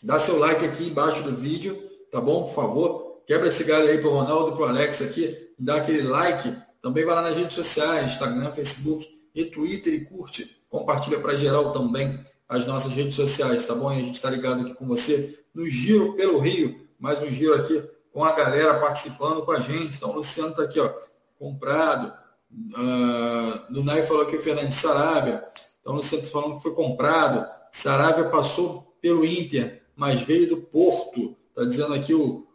[0.05, 1.77] Dá seu like aqui embaixo do vídeo,
[2.11, 2.45] tá bom?
[2.45, 6.55] Por favor, quebra esse galho aí pro Ronaldo, pro Alex aqui, dá aquele like.
[6.83, 11.73] Também vai lá nas redes sociais, Instagram, Facebook e Twitter e curte, compartilha para geral
[11.73, 13.93] também as nossas redes sociais, tá bom?
[13.93, 17.55] E a gente está ligado aqui com você no Giro pelo Rio, mais um giro
[17.55, 19.97] aqui com a galera participando com a gente.
[19.97, 20.93] Então o Luciano está aqui, ó,
[21.39, 22.13] comprado,
[22.55, 25.45] Uh, Lunai falou que o Fernandes Sarabia.
[25.81, 27.49] Então, o Santos falando que foi comprado.
[27.71, 31.37] Sarabia passou pelo Inter, mas veio do Porto.
[31.51, 32.47] Está dizendo aqui o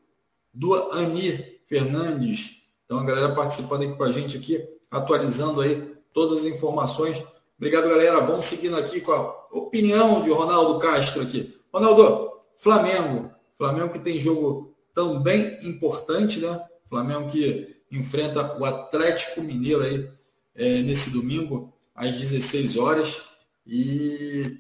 [0.54, 2.64] Duani Fernandes.
[2.86, 7.24] Então, a galera participando aqui com a gente aqui, atualizando aí todas as informações.
[7.58, 8.20] Obrigado, galera.
[8.22, 11.56] Vamos seguindo aqui com a opinião de Ronaldo Castro aqui.
[11.74, 13.30] Ronaldo, Flamengo.
[13.58, 16.66] Flamengo que tem jogo também importante, né?
[16.90, 20.10] Flamengo que enfrenta o Atlético Mineiro aí
[20.56, 23.24] é, nesse domingo, às 16 horas.
[23.66, 24.58] E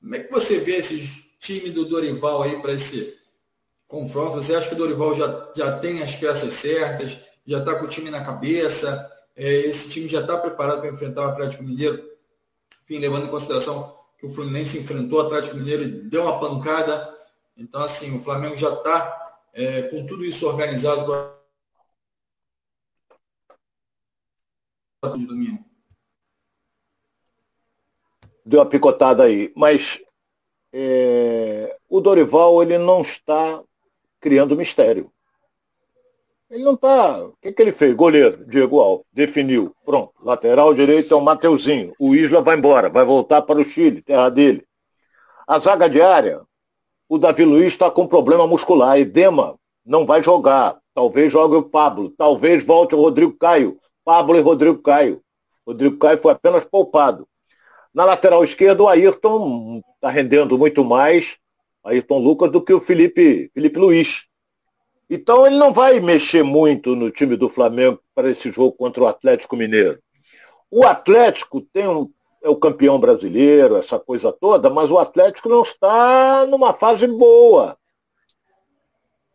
[0.00, 3.22] como é que você vê esse time do Dorival aí para esse
[3.86, 4.42] confronto?
[4.42, 7.88] Você acha que o Dorival já, já tem as peças certas, já está com o
[7.88, 9.12] time na cabeça?
[9.36, 12.02] É, esse time já está preparado para enfrentar o Atlético Mineiro?
[12.84, 17.14] Enfim, levando em consideração que o Fluminense enfrentou o Atlético Mineiro e deu uma pancada.
[17.56, 21.06] Então, assim, o Flamengo já está é, com tudo isso organizado
[25.16, 25.64] de domingo.
[28.44, 30.00] Deu uma picotada aí, mas
[30.78, 33.62] é, o Dorival ele não está
[34.20, 35.10] criando mistério.
[36.50, 37.24] Ele não está.
[37.24, 37.94] O que, que ele fez?
[37.94, 39.74] Goleiro, Diego Alves, definiu.
[39.86, 40.12] Pronto.
[40.22, 41.92] Lateral direito é o Mateuzinho.
[41.98, 44.66] O Isla vai embora, vai voltar para o Chile, terra dele.
[45.48, 46.42] A zaga diária,
[47.08, 48.98] o Davi Luiz está com problema muscular.
[48.98, 50.78] Edema não vai jogar.
[50.94, 52.10] Talvez jogue o Pablo.
[52.10, 53.78] Talvez volte o Rodrigo Caio.
[54.04, 55.22] Pablo e Rodrigo Caio.
[55.66, 57.26] Rodrigo Caio foi apenas poupado.
[57.96, 61.38] Na lateral esquerda, o Ayrton está rendendo muito mais,
[61.82, 64.26] Ayrton Lucas, do que o Felipe, Felipe Luiz.
[65.08, 69.06] Então ele não vai mexer muito no time do Flamengo para esse jogo contra o
[69.06, 69.98] Atlético Mineiro.
[70.70, 75.62] O Atlético tem um, é o campeão brasileiro, essa coisa toda, mas o Atlético não
[75.62, 77.78] está numa fase boa.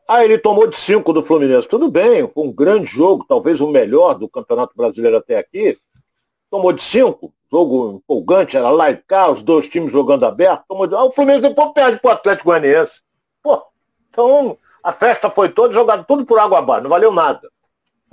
[0.07, 1.67] Ah, ele tomou de 5 do Fluminense.
[1.67, 5.75] Tudo bem, foi um grande jogo, talvez o melhor do Campeonato Brasileiro até aqui.
[6.47, 10.63] Tomou de 5, jogo empolgante, era lá e cá, os dois times jogando aberto.
[10.87, 10.95] De...
[10.95, 13.01] ah, o Fluminense depois perde para o Atlético Goianiense.
[13.43, 13.61] Pô,
[14.09, 17.49] então a festa foi toda jogada tudo por água abaixo, não valeu nada.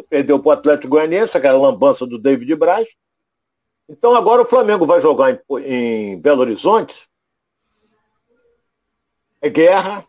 [0.09, 2.89] Perdeu para o Atlético Goianiense, aquela lambança do David Braz.
[3.89, 7.09] Então agora o Flamengo vai jogar em, em Belo Horizonte.
[9.41, 10.05] É guerra,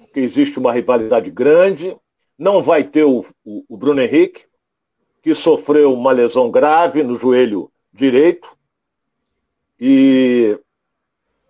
[0.00, 1.96] porque existe uma rivalidade grande.
[2.36, 4.44] Não vai ter o, o, o Bruno Henrique,
[5.22, 8.54] que sofreu uma lesão grave no joelho direito
[9.78, 10.58] e,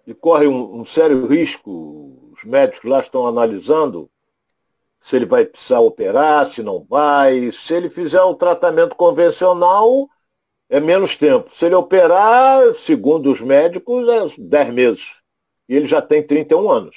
[0.07, 2.33] e corre um, um sério risco.
[2.37, 4.11] Os médicos lá estão analisando
[5.01, 7.51] se ele vai precisar operar, se não vai.
[7.53, 10.09] Se ele fizer o tratamento convencional,
[10.69, 11.51] é menos tempo.
[11.55, 15.15] Se ele operar, segundo os médicos, é 10 meses.
[15.69, 16.97] E ele já tem 31 anos.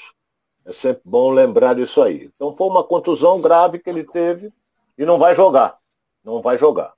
[0.66, 2.30] É sempre bom lembrar disso aí.
[2.36, 4.52] Então foi uma contusão grave que ele teve
[4.98, 5.78] e não vai jogar.
[6.24, 6.94] Não vai jogar.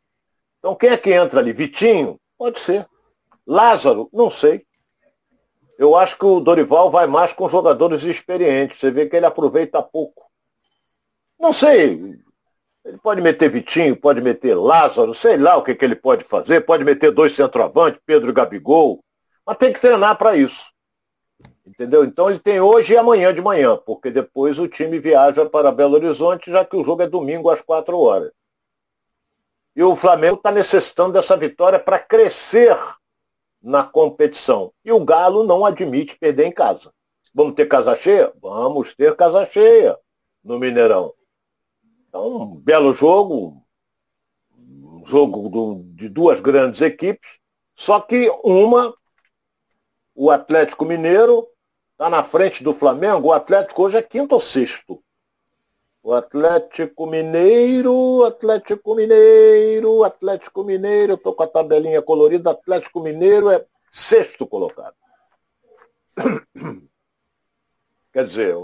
[0.57, 1.53] Então quem é que entra ali?
[1.53, 2.19] Vitinho?
[2.39, 2.88] Pode ser.
[3.45, 4.10] Lázaro?
[4.13, 4.65] Não sei.
[5.78, 8.80] Eu acho que o Dorival vai mais com jogadores experientes.
[8.80, 10.25] Você vê que ele aproveita pouco.
[11.38, 12.17] Não sei.
[12.86, 16.62] Ele pode meter Vitinho, pode meter Lázaro, sei lá o que, que ele pode fazer.
[16.62, 19.04] Pode meter dois centroavantes, Pedro e Gabigol.
[19.45, 20.65] Mas tem que treinar para isso.
[21.67, 22.06] Entendeu?
[22.06, 25.95] Então ele tem hoje e amanhã de manhã, porque depois o time viaja para Belo
[25.95, 28.32] Horizonte, já que o jogo é domingo às quatro horas.
[29.75, 32.77] E o Flamengo está necessitando dessa vitória para crescer
[33.62, 34.73] na competição.
[34.84, 36.91] E o Galo não admite perder em casa.
[37.34, 38.34] Vamos ter casa cheia?
[38.41, 39.97] Vamos ter casa cheia
[40.43, 41.13] no Mineirão.
[42.08, 43.63] Então, um belo jogo,
[44.58, 47.39] um jogo do, de duas grandes equipes,
[47.75, 48.93] só que uma,
[50.15, 51.47] o Atlético Mineiro,
[51.91, 53.27] está na frente do Flamengo.
[53.27, 55.03] O Atlético hoje é quinto ou sexto.
[56.10, 63.63] O Atlético Mineiro, Atlético Mineiro, Atlético Mineiro, estou com a tabelinha colorida, Atlético Mineiro é
[63.91, 64.95] sexto colocado.
[68.12, 68.56] Quer dizer,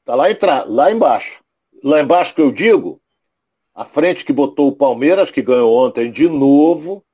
[0.00, 0.24] está lá,
[0.66, 1.44] lá embaixo.
[1.84, 2.98] Lá embaixo que eu digo,
[3.74, 7.04] a frente que botou o Palmeiras, que ganhou ontem de novo,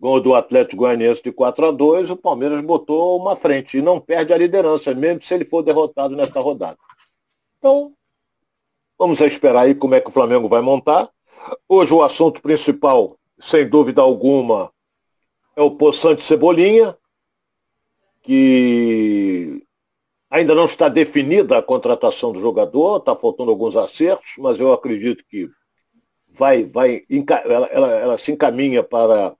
[0.00, 4.32] do Atlético Goianiense de 4 a 2 o Palmeiras botou uma frente e não perde
[4.32, 6.78] a liderança, mesmo se ele for derrotado nesta rodada.
[7.58, 7.94] Então,
[8.98, 11.08] vamos esperar aí como é que o Flamengo vai montar.
[11.68, 14.72] Hoje o assunto principal, sem dúvida alguma,
[15.54, 16.96] é o Poçante Cebolinha,
[18.22, 19.64] que
[20.30, 25.24] ainda não está definida a contratação do jogador, está faltando alguns acertos, mas eu acredito
[25.28, 25.48] que
[26.28, 27.04] vai, vai,
[27.44, 29.36] ela, ela, ela se encaminha para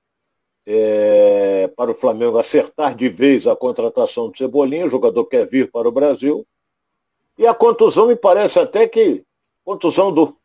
[0.67, 5.71] é, para o Flamengo acertar de vez a contratação do Cebolinha, o jogador quer vir
[5.71, 6.45] para o Brasil.
[7.39, 9.23] E a contusão me parece até que,
[9.67, 10.39] contusão do,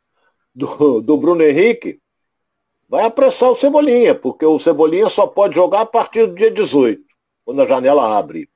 [0.54, 2.02] do, do Bruno Henrique,
[2.90, 7.02] vai apressar o Cebolinha, porque o Cebolinha só pode jogar a partir do dia 18,
[7.46, 8.50] quando a janela abre.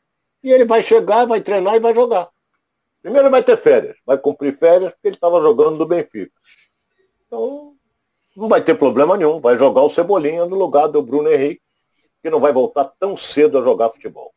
[0.44, 2.30] E ele vai chegar, vai treinar e vai jogar.
[3.02, 6.34] Primeiro vai ter férias, vai cumprir férias, porque ele estava jogando no Benfica.
[7.28, 7.76] Então,
[8.36, 9.40] não vai ter problema nenhum.
[9.40, 11.62] Vai jogar o Cebolinha no lugar do Bruno Henrique,
[12.22, 14.34] que não vai voltar tão cedo a jogar futebol.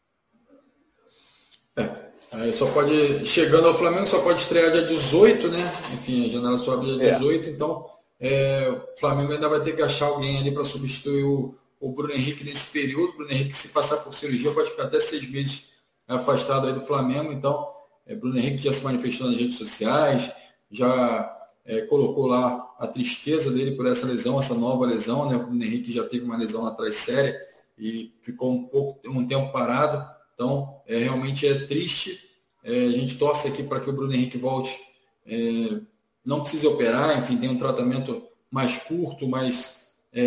[1.76, 5.72] É, aí só pode, chegando ao Flamengo, só pode estrear dia 18, né?
[5.94, 7.52] Enfim, a janela só abre dia 18, é.
[7.52, 7.86] então
[8.20, 12.12] é, o Flamengo ainda vai ter que achar alguém ali para substituir o, o Bruno
[12.12, 13.10] Henrique nesse período.
[13.10, 15.68] O Bruno Henrique, se passar por cirurgia, pode ficar até seis meses
[16.06, 17.32] afastado aí do Flamengo.
[17.32, 17.68] Então,
[18.06, 20.30] é, Bruno Henrique já se manifestou nas redes sociais,
[20.70, 25.36] já é, colocou lá a tristeza dele por essa lesão, essa nova lesão, né?
[25.36, 27.38] O Bruno Henrique já teve uma lesão atrás séria
[27.78, 30.17] e ficou um pouco um tempo parado.
[30.38, 32.16] Então, é, realmente é triste.
[32.62, 34.78] É, a gente torce aqui para que o Bruno Henrique volte.
[35.26, 35.80] É,
[36.24, 40.20] não precise operar, enfim, tem um tratamento mais curto, mais é,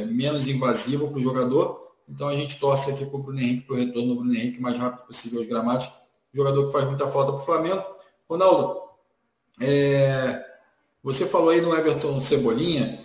[0.00, 1.86] é, menos invasivo para o jogador.
[2.08, 4.60] Então a gente torce aqui para o Bruno Henrique, para o retorno do Bruno Henrique
[4.60, 5.88] mais rápido possível aos gramados.
[6.34, 7.84] Jogador que faz muita falta para o Flamengo.
[8.28, 8.80] Ronaldo,
[9.60, 10.44] é,
[11.00, 12.98] você falou aí no Everton Cebolinha,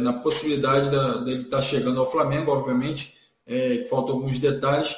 [0.00, 4.94] na possibilidade da, dele estar tá chegando ao Flamengo, obviamente, é, faltam alguns detalhes,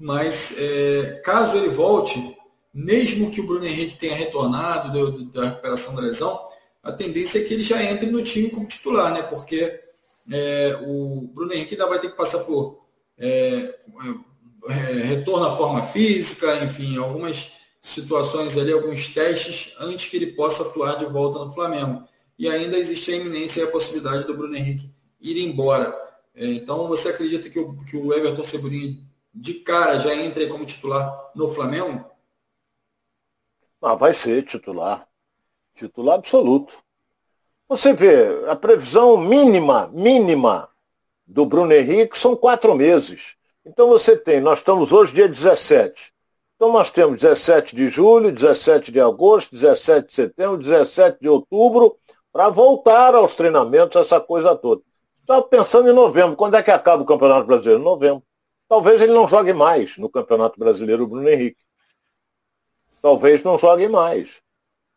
[0.00, 2.34] mas é, caso ele volte,
[2.72, 6.40] mesmo que o Bruno Henrique tenha retornado do, do, da recuperação da lesão,
[6.82, 9.22] a tendência é que ele já entre no time como titular, né?
[9.22, 9.78] Porque
[10.32, 12.82] é, o Bruno Henrique ainda vai ter que passar por
[13.18, 13.74] é,
[14.68, 14.72] é,
[15.04, 20.98] retorno à forma física, enfim, algumas situações ali, alguns testes, antes que ele possa atuar
[20.98, 22.04] de volta no Flamengo.
[22.38, 25.94] E ainda existe a iminência e a possibilidade do Bruno Henrique ir embora.
[26.34, 28.96] É, então, você acredita que o, que o Everton Cebolinha,
[29.32, 32.04] de cara, já entra como titular no Flamengo?
[33.80, 35.08] Ah, vai ser titular.
[35.74, 36.74] Titular absoluto.
[37.68, 40.68] Você vê, a previsão mínima, mínima
[41.26, 43.36] do Bruno Henrique são quatro meses.
[43.64, 46.12] Então você tem, nós estamos hoje dia 17.
[46.56, 51.96] Então nós temos 17 de julho, 17 de agosto, 17 de setembro, 17 de outubro,
[52.32, 54.82] para voltar aos treinamentos, essa coisa toda.
[55.20, 56.36] Estava pensando em novembro.
[56.36, 57.82] Quando é que acaba o Campeonato Brasileiro?
[57.82, 58.22] Novembro.
[58.70, 61.60] Talvez ele não jogue mais no Campeonato Brasileiro, o Bruno Henrique.
[63.02, 64.30] Talvez não jogue mais.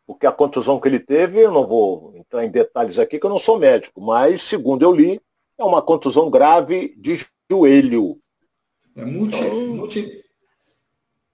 [0.06, 3.30] Porque a contusão que ele teve, eu não vou entrar em detalhes aqui, que eu
[3.30, 5.20] não sou médico, mas, segundo eu li,
[5.58, 8.20] é uma contusão grave de joelho.
[8.94, 9.66] É multi, então...
[9.74, 10.24] multi,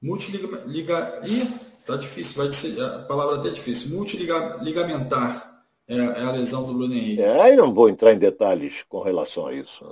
[0.01, 1.47] multiliga, liga, ih,
[1.87, 3.95] tá difícil, vai ser, a palavra até difícil.
[3.95, 7.21] Multiligamentar é, é a lesão do Bruno Henrique.
[7.21, 9.85] É, eu não vou entrar em detalhes com relação a isso.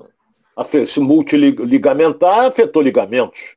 [0.88, 3.56] Se multiligamentar, afetou ligamentos.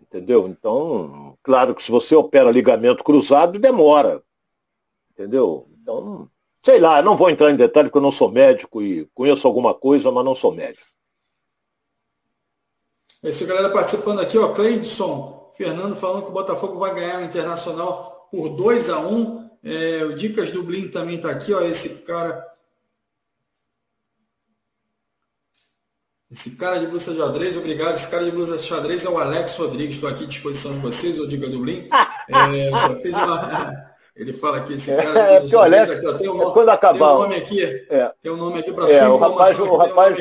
[0.00, 0.48] Entendeu?
[0.48, 4.22] Então, claro que se você opera ligamento cruzado, demora.
[5.10, 5.68] Entendeu?
[5.82, 6.28] Então,
[6.64, 9.74] sei lá, não vou entrar em detalhe porque eu não sou médico e conheço alguma
[9.74, 10.86] coisa, mas não sou médico.
[13.22, 18.28] Esse galera participando aqui, ó, Cleidson, Fernando falando que o Botafogo vai ganhar o Internacional
[18.30, 22.46] por 2 a 1 é, o Dicas do Blin também está aqui, ó, esse cara.
[26.34, 27.94] Esse cara de blusa de xadrez, obrigado.
[27.94, 29.94] Esse cara de blusa de xadrez é o Alex Rodrigues.
[29.94, 31.88] Estou aqui à disposição de vocês, o Dica do Blin.
[32.28, 33.94] É, fez uma...
[34.16, 36.52] Ele fala aqui, esse cara é, de blusa de xadrez, aqui, ó, tem, um nome,
[36.52, 37.86] quando acabar, tem um nome aqui.
[37.88, 40.18] É, tem um nome aqui para é, sua o rapaz, o rapaz,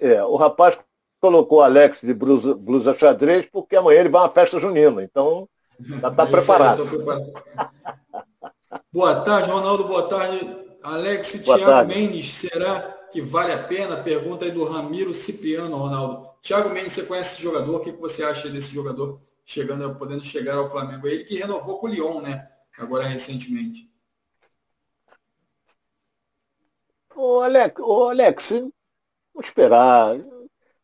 [0.00, 0.78] é, o rapaz
[1.20, 5.02] colocou Alex de blusa, blusa xadrez porque amanhã ele vai a uma festa junina.
[5.02, 5.48] Então,
[5.80, 6.86] já está preparado.
[8.92, 9.84] Boa tarde, Ronaldo.
[9.84, 11.44] Boa tarde, Alex.
[11.44, 11.94] Tarde.
[11.94, 13.96] Mendes, será que vale a pena?
[13.96, 16.28] Pergunta aí do Ramiro Cipriano, Ronaldo.
[16.42, 17.76] Thiago Mendes, você conhece esse jogador?
[17.76, 21.06] O que você acha desse jogador chegando, podendo chegar ao Flamengo?
[21.06, 22.50] Ele que renovou com o Lyon, né?
[22.76, 23.88] Agora recentemente.
[27.14, 30.16] Ô Alex, ô Alex, vamos esperar.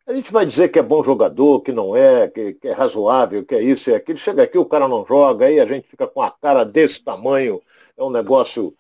[0.07, 3.45] A gente vai dizer que é bom jogador, que não é, que, que é razoável,
[3.45, 4.19] que é isso, é aquilo.
[4.19, 7.61] Chega aqui, o cara não joga, aí a gente fica com a cara desse tamanho.
[7.97, 8.73] É um negócio.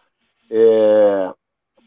[0.52, 1.34] É...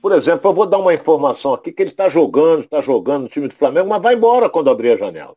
[0.03, 3.29] Por exemplo, eu vou dar uma informação aqui que ele está jogando, está jogando no
[3.29, 5.33] time do Flamengo, mas vai embora quando abrir a janela.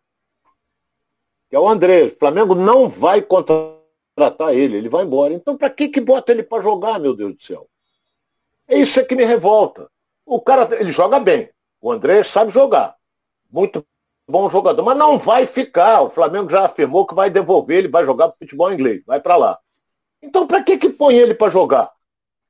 [1.49, 2.07] Que é o André.
[2.07, 5.33] O Flamengo não vai contratar ele, ele vai embora.
[5.33, 7.69] Então, para que, que bota ele para jogar, meu Deus do céu?
[8.67, 9.89] É isso que me revolta.
[10.25, 11.49] O cara, ele joga bem.
[11.81, 12.97] O André sabe jogar.
[13.49, 13.87] Muito
[14.29, 16.01] bom jogador, mas não vai ficar.
[16.03, 19.37] O Flamengo já afirmou que vai devolver, ele vai jogar para futebol inglês, vai para
[19.37, 19.61] lá.
[20.21, 21.93] Então, para que que põe ele para jogar?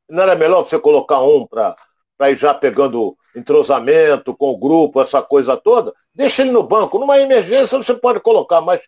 [0.08, 1.76] Não era melhor você colocar um para
[2.20, 5.94] ir já pegando entrosamento com o grupo, essa coisa toda?
[6.14, 6.98] Deixa ele no banco.
[6.98, 8.80] Numa emergência você pode colocar, mas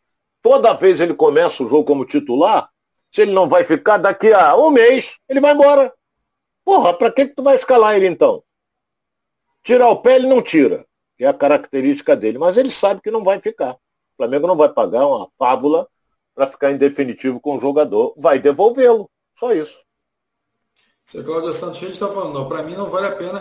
[0.43, 2.69] toda vez ele começa o jogo como titular,
[3.12, 5.93] se ele não vai ficar, daqui a um mês, ele vai embora.
[6.64, 8.43] Porra, para que, que tu vai escalar ele então?
[9.62, 10.87] Tirar o pé, ele não tira
[11.19, 13.73] que é a característica dele, mas ele sabe que não vai ficar.
[13.75, 13.79] O
[14.17, 15.88] Flamengo não vai pagar uma fábula
[16.33, 19.77] para ficar em definitivo com o jogador, vai devolvê-lo, só isso.
[21.09, 23.40] Você, Cláudia Santos, a gente está falando, para mim não vale a pena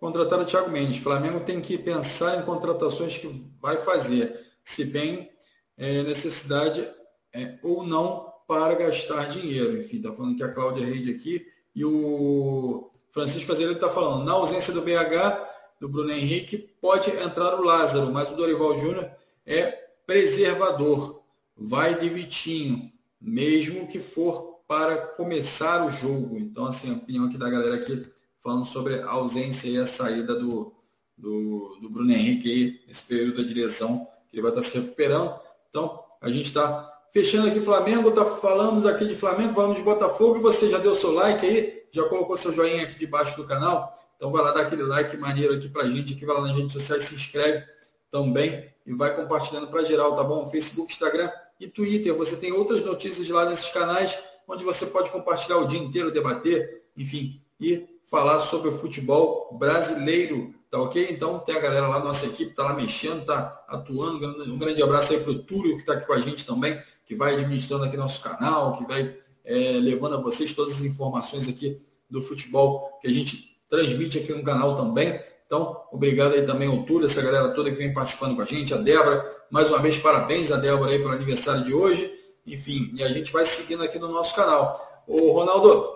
[0.00, 0.98] contratar o Thiago Mendes.
[0.98, 3.28] O Flamengo tem que pensar em contratações que
[3.62, 5.30] vai fazer, se bem
[5.78, 6.84] é, necessidade
[7.32, 9.80] é, ou não para gastar dinheiro.
[9.80, 14.32] Enfim, está falando que a Cláudia Reide aqui e o Francisco Azevedo está falando, na
[14.32, 19.08] ausência do BH, do Bruno Henrique, pode entrar o Lázaro, mas o Dorival Júnior
[19.46, 19.66] é
[20.04, 21.22] preservador.
[21.56, 26.36] Vai de Vitinho, mesmo que for para começar o jogo.
[26.38, 28.06] Então, assim, a opinião aqui da galera aqui
[28.42, 30.72] falando sobre a ausência e a saída do,
[31.16, 35.38] do, do Bruno Henrique nesse período da direção, que ele vai estar se recuperando.
[35.68, 40.40] Então, a gente está fechando aqui Flamengo, tá, falamos aqui de Flamengo, falamos de Botafogo,
[40.40, 43.94] você já deu seu like aí, já colocou seu joinha aqui debaixo do canal.
[44.16, 46.72] Então vai lá dar aquele like maneiro aqui pra gente, aqui vai lá nas redes
[46.72, 47.64] sociais, se inscreve
[48.10, 50.50] também e vai compartilhando para geral, tá bom?
[50.50, 52.14] Facebook, Instagram e Twitter.
[52.14, 56.82] Você tem outras notícias lá nesses canais, onde você pode compartilhar o dia inteiro, debater,
[56.96, 61.08] enfim, e falar sobre o futebol brasileiro, tá ok?
[61.10, 64.26] Então tem a galera lá, nossa equipe tá lá mexendo, tá atuando.
[64.52, 67.34] Um grande abraço aí pro Túlio, que está aqui com a gente também, que vai
[67.34, 72.22] administrando aqui nosso canal, que vai é, levando a vocês todas as informações aqui do
[72.22, 75.20] futebol que a gente transmite aqui no canal também.
[75.46, 78.72] Então, obrigado aí também ao Túlio, essa galera toda que vem participando com a gente,
[78.72, 82.10] a Débora, mais uma vez, parabéns a Débora aí pelo aniversário de hoje.
[82.46, 85.04] Enfim, e a gente vai seguindo aqui no nosso canal.
[85.06, 85.94] Ô, Ronaldo,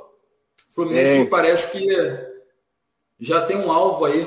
[0.70, 1.86] Fluminense me parece que
[3.20, 4.26] já tem um alvo aí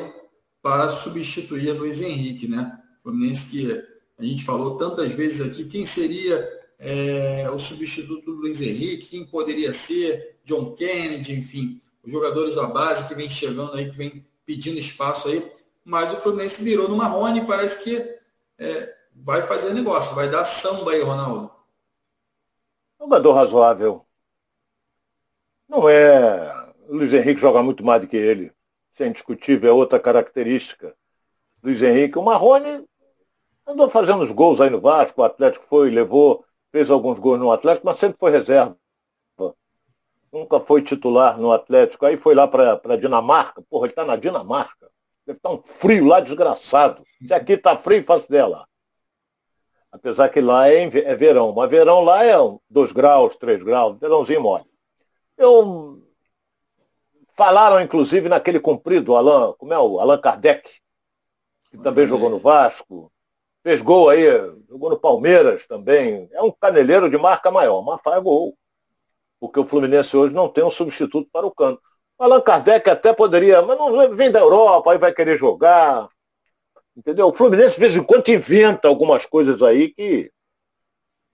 [0.61, 2.79] para substituir a Luiz Henrique, né?
[3.01, 3.85] Fluminense que
[4.19, 9.25] a gente falou tantas vezes aqui, quem seria é, o substituto do Luiz Henrique, quem
[9.25, 14.25] poderia ser, John Kennedy, enfim, os jogadores da base que vem chegando aí, que vem
[14.45, 15.51] pedindo espaço aí.
[15.83, 17.95] Mas o Fluminense virou no Marrone, parece que
[18.59, 21.51] é, vai fazer negócio, vai dar samba aí, Ronaldo.
[23.01, 24.05] Jogador razoável.
[25.67, 26.53] Não é.
[26.87, 28.53] O Luiz Henrique joga muito mais do que ele.
[28.93, 30.95] Isso é indiscutível, é outra característica.
[31.63, 32.19] Luiz Henrique.
[32.19, 32.85] O Marrone
[33.65, 37.51] andou fazendo os gols aí no Vasco, o Atlético foi, levou, fez alguns gols no
[37.51, 38.77] Atlético, mas sempre foi reserva.
[40.31, 42.05] Nunca foi titular no Atlético.
[42.05, 43.63] Aí foi lá para Dinamarca.
[43.63, 44.89] Porra, ele está na Dinamarca.
[45.25, 47.03] Deve estar tá um frio lá desgraçado.
[47.05, 48.65] Se aqui está frio, faço dela.
[49.91, 51.53] Apesar que lá é, é verão.
[51.53, 52.35] Mas verão lá é
[52.69, 54.65] 2 graus, 3 graus, verãozinho mole.
[55.37, 56.01] Eu
[57.35, 60.69] falaram, inclusive, naquele comprido, Allan, como é o Allan Kardec,
[61.71, 63.11] que também jogou no Vasco,
[63.63, 64.25] fez gol aí,
[64.69, 66.29] jogou no Palmeiras também.
[66.33, 68.55] É um caneleiro de marca maior, mas faz gol.
[69.39, 71.81] Porque o Fluminense hoje não tem um substituto para o canto.
[72.19, 76.07] Allan Kardec até poderia, mas não vem da Europa, aí vai querer jogar.
[76.95, 77.27] Entendeu?
[77.27, 80.31] O Fluminense, de vez em quando, inventa algumas coisas aí que,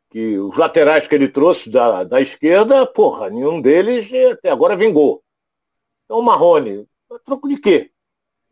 [0.10, 5.24] que os laterais que ele trouxe da, da esquerda, porra, nenhum deles até agora vingou.
[6.06, 6.88] Então, Marrone,
[7.26, 7.92] troco de quê?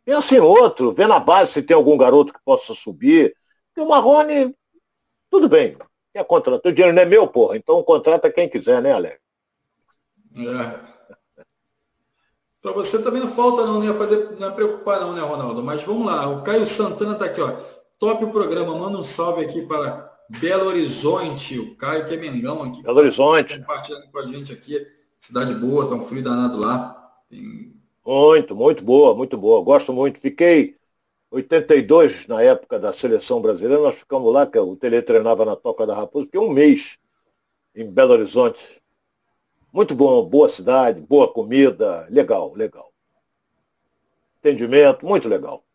[0.03, 3.35] Pensa em outro, vê na base se tem algum garoto que possa subir.
[3.67, 4.55] Porque o Marrone,
[5.29, 5.77] tudo bem.
[6.13, 6.71] Quer contratar?
[6.71, 7.57] O dinheiro não é meu, porra.
[7.57, 9.19] Então contrata quem quiser, né, Alex?
[10.37, 10.94] É.
[12.65, 13.93] Para você também não falta não, né?
[13.93, 15.61] Fazer, não é preocupar não, né, Ronaldo?
[15.61, 16.27] Mas vamos lá.
[16.27, 17.53] O Caio Santana está aqui, ó.
[17.99, 18.75] Top o programa.
[18.75, 21.59] Manda um salve aqui para Belo Horizonte.
[21.59, 22.81] O Caio que é Mengão aqui.
[22.81, 23.59] Belo Horizonte.
[23.59, 24.83] Compartilhando com a gente aqui.
[25.19, 27.13] Cidade boa, tá um frio danado lá.
[27.29, 27.71] Tem...
[28.03, 29.63] Muito, muito boa, muito boa.
[29.63, 30.19] Gosto muito.
[30.19, 30.75] Fiquei
[31.29, 33.83] 82 na época da seleção brasileira.
[33.83, 36.25] Nós ficamos lá, que o Tele treinava na Toca da Raposa.
[36.25, 36.97] Fiquei um mês
[37.75, 38.81] em Belo Horizonte
[39.75, 42.93] muito bom, boa cidade, boa comida, legal, legal.
[44.39, 45.65] Atendimento, muito legal.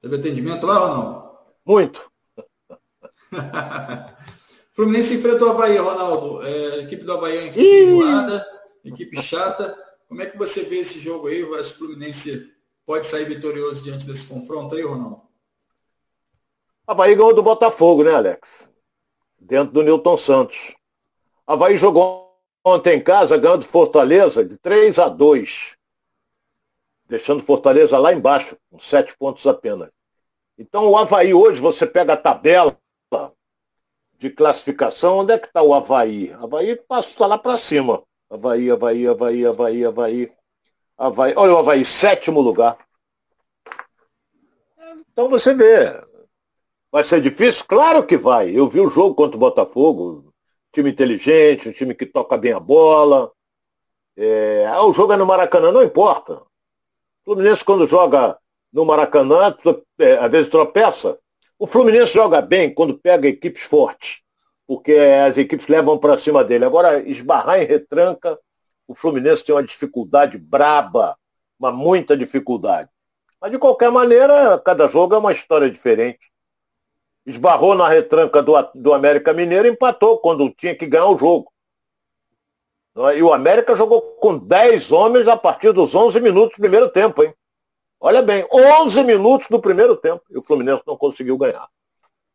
[0.00, 1.36] Teve atendimento lá ou não?
[1.66, 2.12] Muito.
[4.72, 6.40] Fluminense enfrentou o Havaí, Ronaldo.
[6.46, 8.46] É, equipe do Havaí é uma equipe enjoada,
[8.84, 9.76] equipe chata.
[10.06, 11.42] Como é que você vê esse jogo aí?
[11.42, 15.22] O Fluminense pode sair vitorioso diante desse confronto aí, Ronaldo?
[16.86, 18.48] Havaí ganhou do Botafogo, né, Alex?
[19.40, 20.76] Dentro do Newton Santos.
[21.44, 22.27] Havaí jogou
[22.64, 25.76] ontem em casa, ganhando Fortaleza de 3 a 2.
[27.06, 29.90] Deixando Fortaleza lá embaixo, com sete pontos apenas.
[30.58, 32.76] Então o Havaí hoje, você pega a tabela
[34.18, 36.32] de classificação, onde é que está o Havaí?
[36.32, 38.02] Havaí passa lá para cima.
[38.28, 40.32] Havaí, Havaí, Havaí, Havaí, Havaí.
[40.98, 41.34] Havaí.
[41.36, 42.76] Olha o Havaí, sétimo lugar.
[45.12, 46.08] Então você vê.
[46.90, 47.64] Vai ser difícil?
[47.66, 48.50] Claro que vai.
[48.50, 50.27] Eu vi o jogo contra o Botafogo,
[50.72, 53.30] time inteligente, um time que toca bem a bola.
[54.16, 56.34] É, ah, o jogo é no Maracanã, não importa.
[56.34, 58.38] O Fluminense, quando joga
[58.72, 59.56] no Maracanã,
[59.98, 61.18] é, às vezes tropeça.
[61.58, 64.20] O Fluminense joga bem quando pega equipes fortes,
[64.66, 66.64] porque as equipes levam para cima dele.
[66.64, 68.38] Agora, esbarrar em retranca,
[68.86, 71.16] o Fluminense tem uma dificuldade braba,
[71.58, 72.88] uma muita dificuldade.
[73.40, 76.30] Mas, de qualquer maneira, cada jogo é uma história diferente
[77.28, 81.52] esbarrou na retranca do, do América Mineiro e empatou quando tinha que ganhar o jogo.
[82.96, 83.18] É?
[83.18, 87.22] E o América jogou com 10 homens a partir dos 11 minutos do primeiro tempo,
[87.22, 87.34] hein?
[88.00, 91.68] Olha bem, 11 minutos do primeiro tempo e o Fluminense não conseguiu ganhar.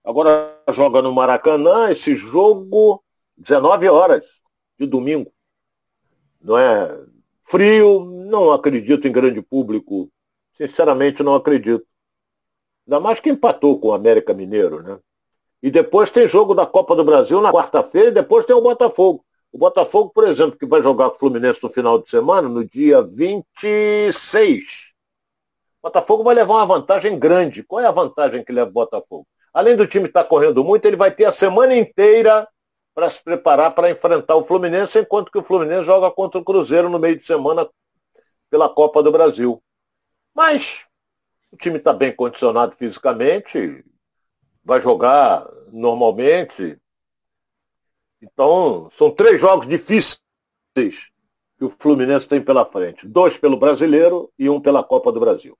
[0.03, 3.03] Agora joga no Maracanã esse jogo
[3.37, 4.25] 19 horas
[4.77, 5.31] de domingo.
[6.39, 7.03] Não é
[7.43, 10.09] frio, não acredito em grande público.
[10.53, 11.85] Sinceramente não acredito.
[12.87, 14.99] Ainda mais que empatou com o América Mineiro, né?
[15.61, 19.23] E depois tem jogo da Copa do Brasil na quarta-feira e depois tem o Botafogo.
[19.51, 22.65] O Botafogo, por exemplo, que vai jogar com o Fluminense no final de semana, no
[22.65, 24.63] dia 26.
[25.81, 27.63] O Botafogo vai levar uma vantagem grande.
[27.63, 29.25] Qual é a vantagem que leva o Botafogo?
[29.53, 32.47] Além do time estar correndo muito, ele vai ter a semana inteira
[32.93, 36.89] para se preparar para enfrentar o Fluminense, enquanto que o Fluminense joga contra o Cruzeiro
[36.89, 37.67] no meio de semana
[38.49, 39.61] pela Copa do Brasil.
[40.35, 40.81] Mas
[41.53, 43.85] o time está bem condicionado fisicamente,
[44.65, 46.79] vai jogar normalmente.
[48.19, 50.17] Então, são três jogos difíceis
[50.75, 53.07] que o Fluminense tem pela frente.
[53.07, 55.55] Dois pelo brasileiro e um pela Copa do Brasil.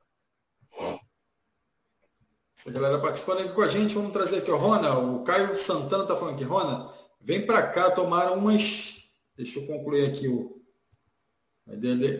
[2.57, 4.97] Essa galera participando aqui com a gente, vamos trazer aqui o Rona.
[4.97, 6.89] O Caio Santana está falando aqui, Rona,
[7.21, 9.11] vem para cá tomar umas.
[9.35, 10.59] Deixa eu concluir aqui o.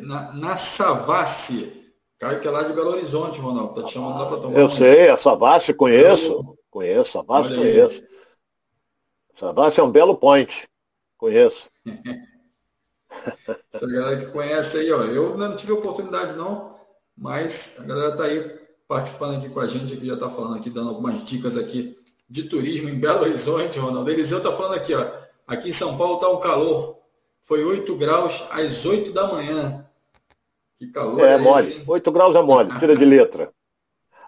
[0.04, 1.83] Na, na Savassi.
[2.20, 3.74] Caio que é lá de Belo Horizonte, Ronaldo.
[3.74, 4.60] Tá te chamando lá para tomar.
[4.60, 6.58] Eu sei, a Savassi conheço.
[6.70, 8.04] Conheço, a Savassi conheço.
[9.40, 10.68] Savassi é um belo point.
[11.18, 11.68] Conheço.
[13.74, 15.04] Essa galera que conhece aí, ó.
[15.04, 16.80] Eu não tive oportunidade não,
[17.18, 20.70] mas a galera tá aí participando aqui com a gente, que já está falando aqui,
[20.70, 21.98] dando algumas dicas aqui
[22.30, 24.10] de turismo em Belo Horizonte, Ronaldo.
[24.10, 25.06] Eliseu está falando aqui, ó.
[25.48, 27.00] Aqui em São Paulo está um calor.
[27.42, 29.86] Foi 8 graus às 8 da manhã.
[30.84, 31.62] Que calor é, é mole.
[31.62, 33.54] Esse, 8 graus é mole, tira de letra.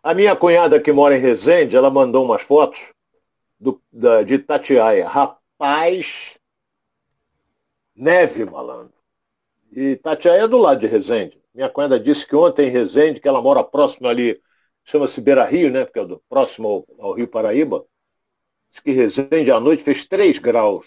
[0.02, 2.80] A minha cunhada que mora em Resende, ela mandou umas fotos
[3.60, 5.08] do, da, de Tatiaia.
[5.08, 6.38] Rapaz,
[7.94, 8.94] neve, malandro.
[9.72, 11.42] E Tatiaia é do lado de Resende.
[11.54, 14.42] Minha cunhada disse que ontem em Resende, que ela mora próximo ali,
[14.84, 15.84] chama-se Beira Rio, né?
[15.84, 17.86] Porque é do, próximo ao, ao, Rio Paraíba.
[18.72, 20.86] Diz que Resende à noite fez 3 graus.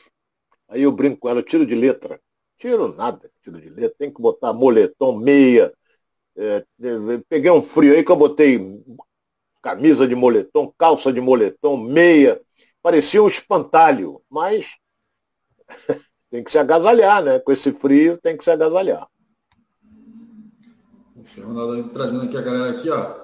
[0.69, 2.19] Aí eu brinco com ela, tiro de letra.
[2.59, 3.95] Tiro nada, tiro de letra.
[3.99, 5.73] Tem que botar moletom, meia.
[6.37, 6.65] É,
[7.29, 8.83] peguei um frio aí que eu botei
[9.63, 12.41] camisa de moletom, calça de moletom, meia.
[12.83, 14.67] Parecia um espantalho, mas
[16.31, 17.39] tem que se agasalhar, né?
[17.39, 19.07] Com esse frio tem que se agasalhar.
[21.23, 23.17] Esse Ronaldo trazendo aqui a galera aqui, ó.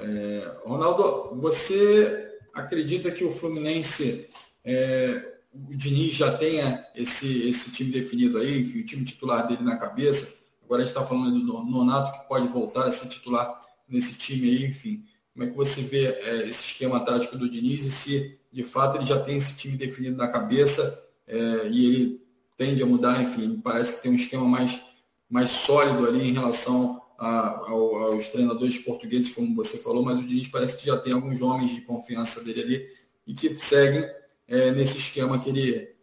[0.00, 4.30] É, Ronaldo, você acredita que o Fluminense,
[4.64, 9.76] é, o Diniz já tenha esse, esse time definido aí, o time titular dele na
[9.76, 10.44] cabeça?
[10.64, 14.48] Agora a gente está falando do Nonato que pode voltar a ser titular nesse time
[14.48, 15.04] aí, enfim.
[15.32, 18.98] Como é que você vê é, esse esquema tático do Diniz e se de fato
[18.98, 22.24] ele já tem esse time definido na cabeça é, e ele
[22.56, 24.80] tende a mudar, enfim, parece que tem um esquema mais,
[25.28, 30.48] mais sólido ali em relação a, aos treinadores portugueses, como você falou, mas o Diniz
[30.48, 32.86] parece que já tem alguns homens de confiança dele ali
[33.26, 34.08] e que seguem
[34.54, 35.94] é, nesse esquema que ele,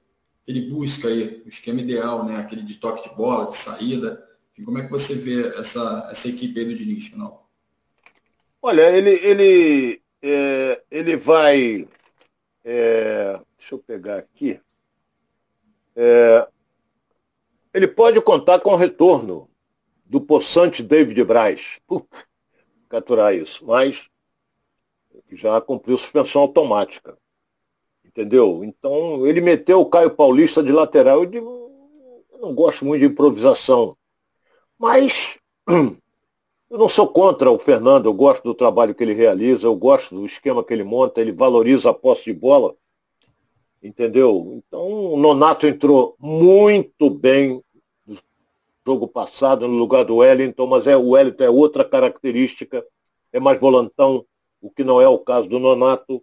[0.44, 2.36] que ele busca aí, o esquema ideal, né?
[2.38, 4.28] aquele de toque de bola, de saída.
[4.52, 7.50] Enfim, como é que você vê essa, essa equipe aí do Diniz, final?
[8.62, 11.88] Olha, ele, ele, é, ele vai.
[12.64, 14.60] É, deixa eu pegar aqui.
[15.96, 16.48] É,
[17.74, 19.50] ele pode contar com o retorno
[20.06, 21.80] do possante David Braz.
[21.88, 22.28] Puta,
[22.90, 23.66] capturar isso.
[23.66, 24.06] Mas
[25.32, 27.18] já cumpriu suspensão automática.
[28.12, 28.62] Entendeu?
[28.66, 31.24] Então, ele meteu o Caio Paulista de lateral.
[31.24, 31.72] Eu, digo,
[32.34, 33.96] eu não gosto muito de improvisação.
[34.78, 35.38] Mas
[35.68, 40.14] eu não sou contra o Fernando, eu gosto do trabalho que ele realiza, eu gosto
[40.14, 42.76] do esquema que ele monta, ele valoriza a posse de bola.
[43.82, 44.54] Entendeu?
[44.58, 47.64] Então, o Nonato entrou muito bem
[48.86, 52.86] jogo passado no lugar do Wellington, mas é, o Wellington é outra característica,
[53.32, 54.26] é mais volantão,
[54.62, 56.22] o que não é o caso do Nonato.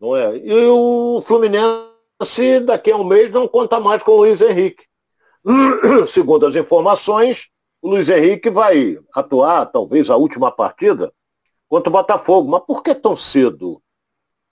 [0.00, 0.36] Não é?
[0.36, 4.84] E o Fluminense, daqui a um mês, não conta mais com o Luiz Henrique.
[6.08, 7.48] Segundo as informações,
[7.80, 11.12] o Luiz Henrique vai atuar, talvez, a última partida
[11.68, 12.50] contra o Botafogo.
[12.50, 13.82] Mas por que tão cedo?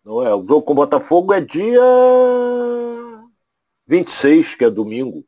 [0.04, 0.34] Não é?
[0.34, 1.82] O jogo com o Botafogo é dia
[3.86, 5.24] 26, que é domingo.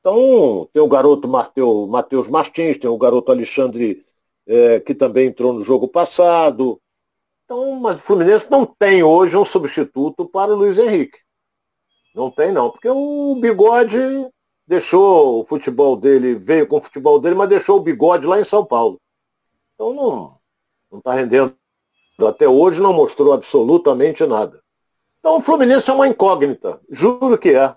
[0.00, 4.06] Então, tem o garoto Matheus Martins, tem o garoto Alexandre,
[4.46, 6.80] é, que também entrou no jogo passado.
[7.46, 11.18] Então, mas o Fluminense não tem hoje um substituto para o Luiz Henrique.
[12.12, 13.98] Não tem, não, porque o bigode
[14.66, 18.44] deixou o futebol dele, veio com o futebol dele, mas deixou o bigode lá em
[18.44, 19.00] São Paulo.
[19.74, 20.36] Então não
[20.90, 21.56] não está rendendo.
[22.18, 24.60] Até hoje não mostrou absolutamente nada.
[25.20, 27.76] Então o Fluminense é uma incógnita, juro que é.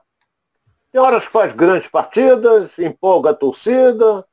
[0.92, 4.26] Tem horas que faz grandes partidas, empolga a torcida,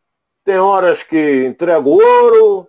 [0.44, 2.68] tem horas que entrega o ouro,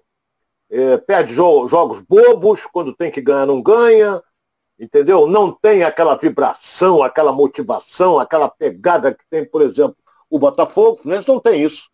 [0.70, 4.22] é, perde jo jogos bobos, quando tem que ganhar não ganha,
[4.80, 5.28] entendeu?
[5.28, 9.98] Não tem aquela vibração, aquela motivação, aquela pegada que tem, por exemplo,
[10.30, 11.24] o Botafogo, né?
[11.28, 11.90] não tem isso.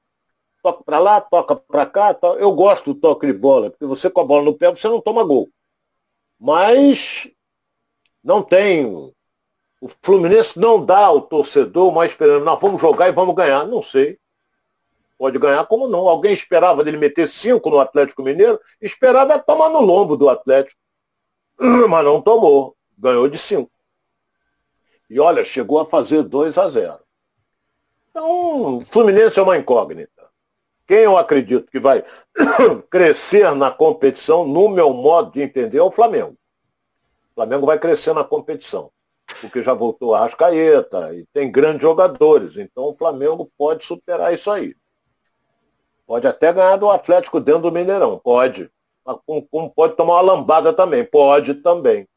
[0.61, 2.17] Toca para lá, toca para cá.
[2.39, 5.01] Eu gosto do toque de bola, porque você com a bola no pé você não
[5.01, 5.49] toma gol.
[6.39, 7.27] Mas
[8.23, 9.13] não tem
[9.83, 13.67] o Fluminense não dá ao torcedor mais esperando, não, vamos jogar e vamos ganhar.
[13.67, 14.17] Não sei.
[15.23, 16.05] Pode ganhar como não.
[16.09, 20.77] Alguém esperava dele meter cinco no Atlético Mineiro, esperava tomar no lombo do Atlético.
[21.89, 22.75] Mas não tomou.
[22.97, 23.71] Ganhou de cinco.
[25.09, 26.99] E olha, chegou a fazer 2 a 0.
[28.09, 30.27] Então, o Fluminense é uma incógnita.
[30.85, 32.03] Quem eu acredito que vai
[32.91, 36.33] crescer na competição, no meu modo de entender, é o Flamengo.
[37.31, 38.91] O Flamengo vai crescer na competição
[39.39, 42.57] porque já voltou a Rascaeta e tem grandes jogadores.
[42.57, 44.75] Então o Flamengo pode superar isso aí.
[46.05, 48.69] Pode até ganhar do Atlético dentro do Mineirão, pode.
[49.75, 52.07] Pode tomar uma lambada também, pode também.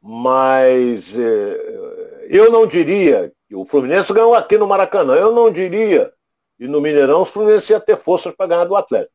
[0.00, 5.14] Mas é, eu não diria que o Fluminense ganhou aqui no Maracanã.
[5.14, 6.12] Eu não diria.
[6.58, 9.14] E no Mineirão o Fluminense ia ter forças para ganhar do Atlético.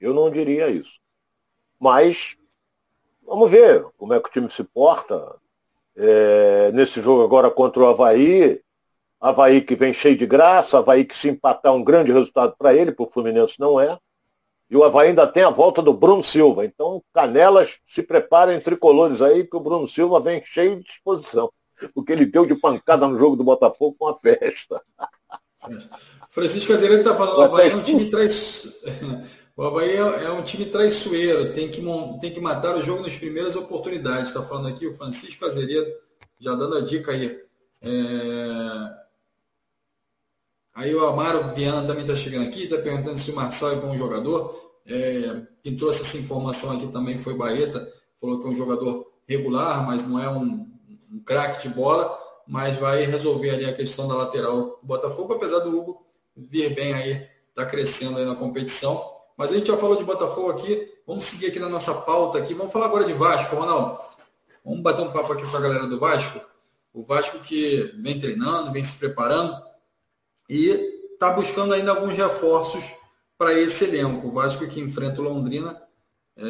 [0.00, 1.00] Eu não diria isso.
[1.78, 2.36] Mas
[3.24, 5.36] vamos ver como é que o time se porta
[5.96, 8.60] é, nesse jogo agora contra o Havaí.
[9.22, 12.90] Havaí que vem cheio de graça, Havaí que se empatar um grande resultado para ele,
[12.90, 13.96] para o Fluminense não é.
[14.68, 16.64] E o Havaí ainda tem a volta do Bruno Silva.
[16.64, 21.52] Então, Canelas, se preparem tricolores aí, que o Bruno Silva vem cheio de disposição.
[21.94, 24.82] O que ele deu de pancada no jogo do Botafogo foi uma festa.
[26.28, 29.22] Francisco Azevedo está falando, o Havaí é um time traiçoeiro.
[29.54, 31.82] O Havaí é, é um time traiçoeiro, tem que,
[32.22, 34.28] tem que matar o jogo nas primeiras oportunidades.
[34.28, 35.92] Está falando aqui o Francisco Azevedo,
[36.40, 37.38] já dando a dica aí.
[37.82, 39.01] É...
[40.74, 43.96] Aí o Amaro Viana também está chegando aqui, está perguntando se o Marçal é bom
[43.96, 44.72] jogador.
[44.86, 45.42] É...
[45.62, 50.06] Quem trouxe essa informação aqui também foi Baeta, falou que é um jogador regular, mas
[50.08, 50.66] não é um,
[51.12, 55.60] um craque de bola, mas vai resolver ali a questão da lateral do Botafogo, apesar
[55.60, 56.06] do Hugo
[56.36, 59.00] vir bem aí, está crescendo aí na competição.
[59.36, 62.54] Mas a gente já falou de Botafogo aqui, vamos seguir aqui na nossa pauta aqui,
[62.54, 63.98] vamos falar agora de Vasco, Ronaldo.
[64.64, 66.40] Vamos bater um papo aqui com a galera do Vasco.
[66.94, 69.56] O Vasco que vem treinando, vem se preparando
[70.52, 72.84] e está buscando ainda alguns reforços
[73.38, 74.28] para esse elenco.
[74.28, 75.82] O Vasco que enfrenta o Londrina
[76.36, 76.44] é,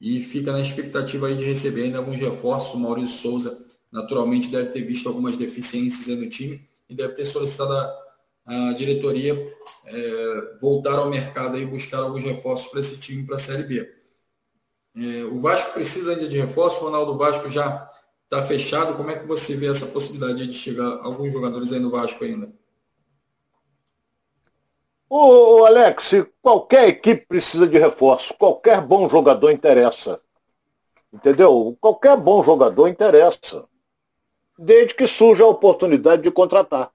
[0.00, 2.74] e fica na expectativa aí de receber ainda alguns reforços.
[2.74, 7.72] O Maurício Souza naturalmente deve ter visto algumas deficiências no time e deve ter solicitado
[7.72, 9.34] a, a diretoria
[9.86, 13.92] é, voltar ao mercado e buscar alguns reforços para esse time para a Série B.
[14.96, 17.90] É, o Vasco precisa ainda de reforços, o Ronaldo Vasco já
[18.26, 18.96] está fechado.
[18.96, 22.52] Como é que você vê essa possibilidade de chegar alguns jogadores aí no Vasco ainda?
[25.08, 26.10] Ô, Alex,
[26.42, 28.34] qualquer equipe precisa de reforço.
[28.34, 30.20] Qualquer bom jogador interessa.
[31.12, 31.76] Entendeu?
[31.80, 33.64] Qualquer bom jogador interessa
[34.58, 36.90] desde que surja a oportunidade de contratar.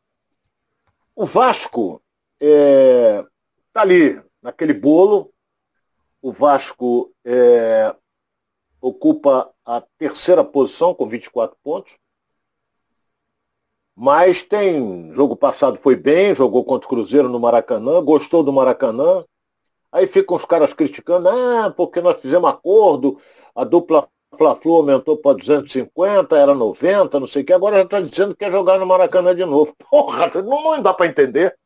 [1.16, 2.02] O Vasco
[2.40, 3.26] está é,
[3.72, 5.32] tá ali, naquele bolo.
[6.22, 7.96] O Vasco é,
[8.82, 11.94] ocupa a terceira posição com 24 pontos.
[13.96, 15.14] Mas tem.
[15.14, 19.24] Jogo passado foi bem, jogou contra o Cruzeiro no Maracanã, gostou do Maracanã.
[19.92, 23.22] Aí ficam os caras criticando, ah, porque nós fizemos acordo,
[23.54, 24.08] a dupla
[24.38, 28.46] Fla-Flu aumentou para 250, era 90, não sei o que, agora já está dizendo que
[28.46, 29.76] quer jogar no Maracanã de novo.
[29.90, 31.58] Porra, não, dá para entender.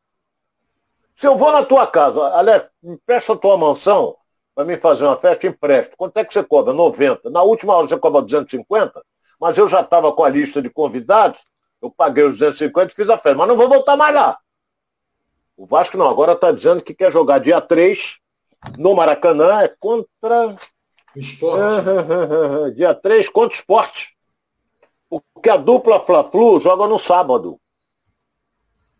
[1.14, 4.16] Se eu vou na tua casa, Alex, me presta a tua mansão
[4.56, 5.96] para mim fazer uma festa, empresto.
[5.98, 6.72] Quanto é que você cobra?
[6.72, 7.28] 90.
[7.28, 9.04] Na última hora você cobra 250,
[9.38, 11.38] mas eu já estava com a lista de convidados,
[11.82, 14.38] eu paguei os 250 e fiz a festa, mas não vou voltar mais lá.
[15.58, 18.18] O Vasco não, agora está dizendo que quer jogar dia 3
[18.78, 20.56] no Maracanã, é contra
[21.14, 21.86] Esporte.
[22.76, 24.14] Dia 3 contra o esporte.
[25.08, 27.58] Porque a dupla Fla-Flu joga no sábado.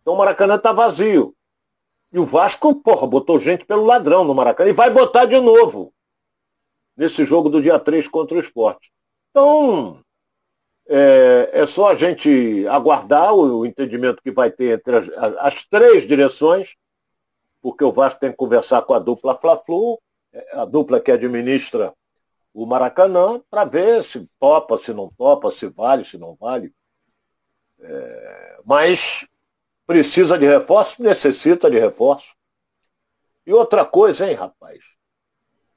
[0.00, 1.35] Então o Maracanã está vazio.
[2.16, 5.92] E o Vasco, porra, botou gente pelo ladrão no Maracanã e vai botar de novo.
[6.96, 8.90] Nesse jogo do dia 3 contra o esporte.
[9.28, 10.00] Então,
[10.88, 15.10] é, é só a gente aguardar o, o, entendimento que vai ter entre as,
[15.40, 16.74] as, três direções,
[17.60, 20.00] porque o Vasco tem que conversar com a dupla Fla-Flu,
[20.32, 21.92] é, a dupla que administra
[22.54, 26.72] o Maracanã para ver se topa, se não topa, se vale, se não vale.
[27.78, 29.26] É, mas
[29.86, 32.34] precisa de reforço, necessita de reforço.
[33.46, 34.80] E outra coisa, hein, rapaz?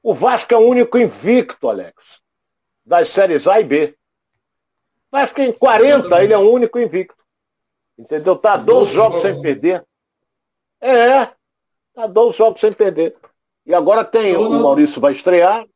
[0.02, 2.20] O Vasco é o único invicto, Alex,
[2.84, 3.96] das séries A e B.
[5.10, 7.22] Vasco em 40, ele é o único invicto.
[7.98, 8.36] Entendeu?
[8.36, 9.84] Tá 12 jogos sem perder.
[10.80, 11.26] É,
[11.94, 13.16] tá 12 jogos sem perder.
[13.66, 15.66] E agora tem, o Maurício vai estrear,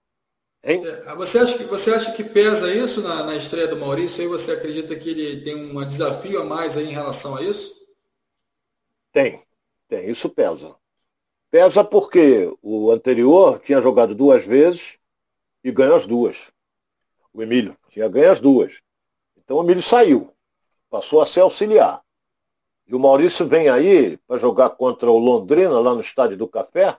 [0.66, 0.82] Hein?
[0.82, 4.22] É, você, acha que, você acha que pesa isso na, na estreia do Maurício?
[4.22, 7.83] Aí você acredita que ele tem um desafio a mais aí em relação a isso?
[9.14, 9.40] Tem,
[9.86, 10.74] tem, isso pesa.
[11.48, 14.98] Pesa porque o anterior tinha jogado duas vezes
[15.62, 16.36] e ganhou as duas.
[17.32, 18.82] O Emílio tinha ganho as duas.
[19.36, 20.34] Então o Emílio saiu,
[20.90, 22.02] passou a ser auxiliar.
[22.88, 26.98] E o Maurício vem aí para jogar contra o Londrina, lá no Estádio do Café,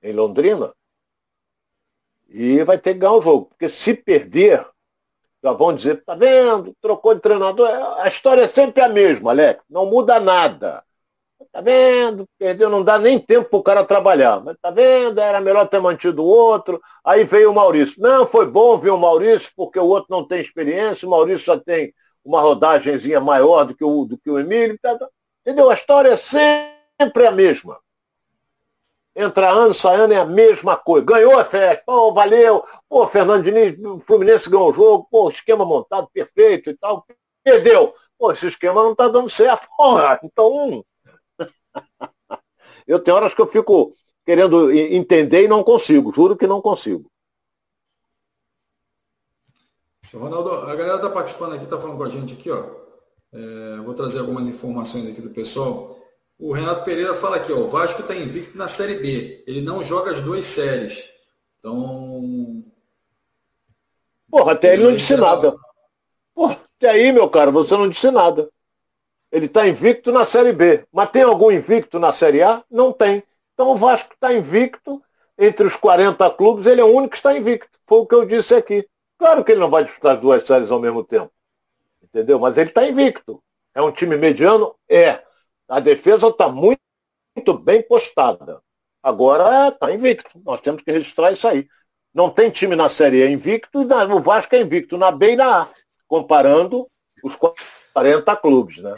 [0.00, 0.72] em Londrina,
[2.28, 3.46] e vai ter que ganhar o jogo.
[3.46, 4.64] Porque se perder,
[5.42, 6.72] já vão dizer, tá vendo?
[6.80, 7.68] Trocou de treinador.
[7.98, 9.64] A história é sempre a mesma, Alex.
[9.68, 10.84] Não muda nada.
[11.52, 12.28] Tá vendo?
[12.38, 14.40] Perdeu, não dá nem tempo para o cara trabalhar.
[14.40, 15.18] Mas tá vendo?
[15.20, 16.80] Era melhor ter mantido o outro.
[17.04, 18.00] Aí veio o Maurício.
[18.00, 21.58] Não, foi bom vir o Maurício, porque o outro não tem experiência, o Maurício já
[21.58, 21.92] tem
[22.24, 24.78] uma rodagenzinha maior do que o, do que o Emílio.
[24.80, 25.08] Tá, tá.
[25.40, 25.70] Entendeu?
[25.70, 27.78] A história é sempre a mesma.
[29.16, 31.04] Entra ano, sai ano, é a mesma coisa.
[31.04, 32.64] Ganhou a festa, pô, valeu.
[32.88, 37.04] Pô, Fernando Diniz, o Fluminense ganhou o jogo, pô, esquema montado perfeito e tal.
[37.42, 37.94] Perdeu.
[38.18, 39.66] Pô, esse esquema não tá dando certo.
[39.76, 40.84] Porra, então.
[42.86, 43.94] Eu tenho horas que eu fico
[44.24, 46.12] querendo entender e não consigo.
[46.12, 47.10] Juro que não consigo.
[50.14, 52.64] Ronaldo, a galera está participando aqui, está falando com a gente aqui, ó.
[53.32, 55.96] É, vou trazer algumas informações aqui do pessoal.
[56.38, 59.44] O Renato Pereira fala aqui, ó, o Vasco está invicto na Série B.
[59.46, 61.10] Ele não joga as duas séries.
[61.58, 62.64] Então.
[64.30, 65.54] Porra, até ele não disse nada.
[66.34, 68.50] Porra, até aí, meu cara, você não disse nada.
[69.30, 70.84] Ele está invicto na Série B.
[70.92, 72.64] Mas tem algum invicto na Série A?
[72.70, 73.22] Não tem.
[73.54, 75.02] Então o Vasco está invicto.
[75.38, 77.70] Entre os 40 clubes, ele é o único que está invicto.
[77.86, 78.86] Foi o que eu disse aqui.
[79.18, 81.30] Claro que ele não vai disputar as duas séries ao mesmo tempo.
[82.02, 82.38] Entendeu?
[82.38, 83.42] Mas ele está invicto.
[83.74, 84.74] É um time mediano?
[84.88, 85.22] É.
[85.68, 86.80] A defesa está muito,
[87.34, 88.60] muito bem postada.
[89.02, 90.40] Agora está invicto.
[90.44, 91.66] Nós temos que registrar isso aí.
[92.12, 95.36] Não tem time na Série A invicto e no Vasco é invicto na B e
[95.36, 95.68] na A,
[96.08, 96.88] comparando
[97.22, 97.36] os
[97.92, 98.96] 40 clubes, né?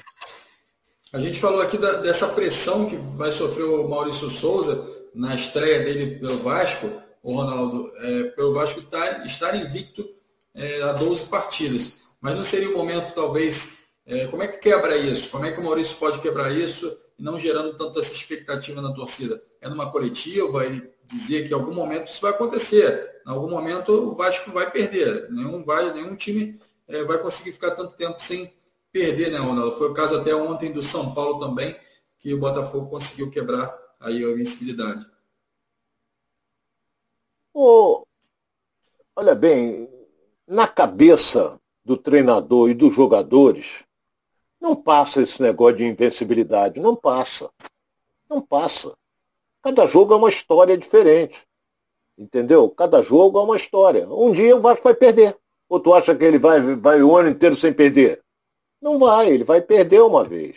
[1.12, 4.82] A gente falou aqui da, dessa pressão que vai sofrer o Maurício Souza
[5.14, 6.90] na estreia dele pelo Vasco,
[7.22, 10.08] o Ronaldo, é, pelo Vasco tá, estar invicto
[10.54, 12.02] é, a 12 partidas.
[12.20, 15.30] Mas não seria o momento, talvez, é, como é que quebra isso?
[15.30, 19.42] Como é que o Maurício pode quebrar isso, não gerando tanto essa expectativa na torcida?
[19.60, 23.20] É numa coletiva, ele dizer que em algum momento isso vai acontecer.
[23.26, 25.30] Em algum momento o Vasco vai perder.
[25.30, 28.52] Nenhum, vai, nenhum time é, vai conseguir ficar tanto tempo sem
[28.92, 29.76] perder, né, Ronaldo?
[29.76, 31.74] Foi o caso até ontem do São Paulo também,
[32.18, 35.04] que o Botafogo conseguiu quebrar aí a invencibilidade.
[37.54, 38.06] Oh,
[39.16, 39.88] olha bem,
[40.46, 43.84] na cabeça do treinador e dos jogadores,
[44.60, 47.50] não passa esse negócio de invencibilidade, não passa.
[48.30, 48.96] Não passa.
[49.62, 51.42] Cada jogo é uma história diferente.
[52.16, 52.70] Entendeu?
[52.70, 54.08] Cada jogo é uma história.
[54.08, 55.36] Um dia o Vasco vai perder.
[55.68, 58.21] Ou tu acha que ele vai, vai o ano inteiro sem perder?
[58.82, 60.56] Não vai, ele vai perder uma vez.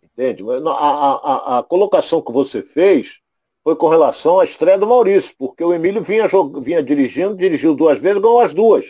[0.00, 0.44] Entende?
[0.68, 3.18] A, a, a, colocação que você fez
[3.64, 6.28] foi com relação à estreia do Maurício, porque o Emílio vinha,
[6.62, 8.86] vinha dirigindo, dirigiu duas vezes, ganhou as duas.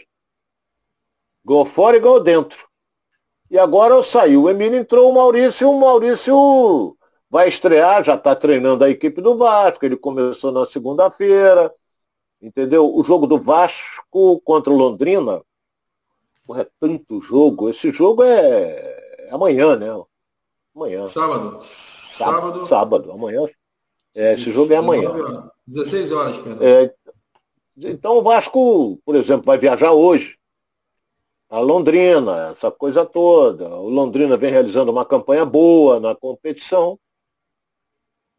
[1.43, 2.69] Ganhou fora e ganhou dentro.
[3.51, 6.97] E agora saiu o Emílio, entrou o Maurício, o Maurício
[7.31, 11.75] vai estrear, já está treinando a equipe do Vasco, ele começou na segunda-feira,
[12.41, 12.95] entendeu?
[12.95, 15.43] O jogo do Vasco contra o Londrina
[16.51, 17.71] Porra, é tanto jogo.
[17.71, 18.37] Esse jogo é,
[19.21, 19.87] é amanhã, né?
[20.75, 21.07] Amanhã.
[21.07, 21.59] Sábado.
[21.61, 22.67] Sábado.
[22.67, 23.47] Sábado, amanhã.
[24.13, 25.49] É, esse jogo é amanhã.
[25.65, 26.67] 16 horas, perdão.
[26.67, 26.93] É,
[27.77, 30.37] então o Vasco, por exemplo, vai viajar hoje.
[31.49, 33.69] A Londrina, essa coisa toda.
[33.69, 36.99] O Londrina vem realizando uma campanha boa na competição.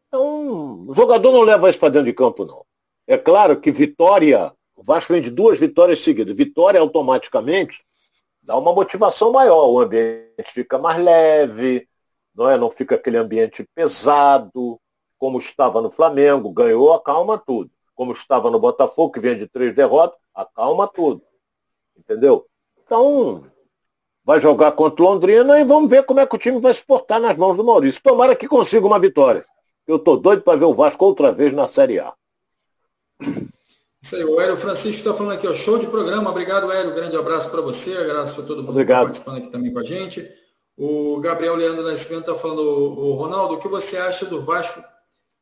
[0.08, 2.62] Então, o jogador não leva isso para dentro de campo, não.
[3.06, 6.36] É claro que vitória, o Vasco vem de duas vitórias seguidas.
[6.36, 7.82] Vitória automaticamente
[8.42, 11.88] dá uma motivação maior, o ambiente fica mais leve,
[12.34, 12.58] não, é?
[12.58, 14.80] não fica aquele ambiente pesado,
[15.18, 17.70] como estava no Flamengo, ganhou, acalma tudo.
[17.94, 21.22] Como estava no Botafogo, que vem de três derrotas, acalma tudo.
[21.96, 22.46] Entendeu?
[22.84, 23.44] Então,
[24.24, 26.84] vai jogar contra o Londrina e vamos ver como é que o time vai se
[26.84, 28.02] portar nas mãos do Maurício.
[28.02, 29.44] Tomara que consiga uma vitória.
[29.86, 32.12] Eu estou doido para ver o Vasco outra vez na Série A.
[34.02, 36.28] Isso aí, o Hélio Francisco está falando aqui, ó, show de programa.
[36.28, 36.92] Obrigado, Hélio.
[36.92, 39.06] Grande abraço para você, abraço para todo mundo Obrigado.
[39.06, 40.28] que está participando aqui também com a gente.
[40.76, 44.82] O Gabriel Leandro Nascimento está falando, o Ronaldo, o que você acha do Vasco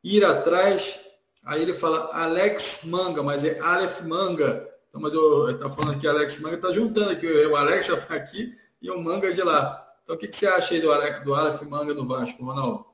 [0.04, 1.00] ir atrás?
[1.42, 4.68] Aí ele fala Alex Manga, mas é Aleph Manga.
[4.90, 8.90] Então, mas eu está falando aqui Alex Manga, está juntando aqui o Alex aqui e
[8.90, 9.86] o Manga de lá.
[10.04, 12.84] Então, o que, que você acha aí do, Alex, do Aleph Manga do Vasco, Ronaldo?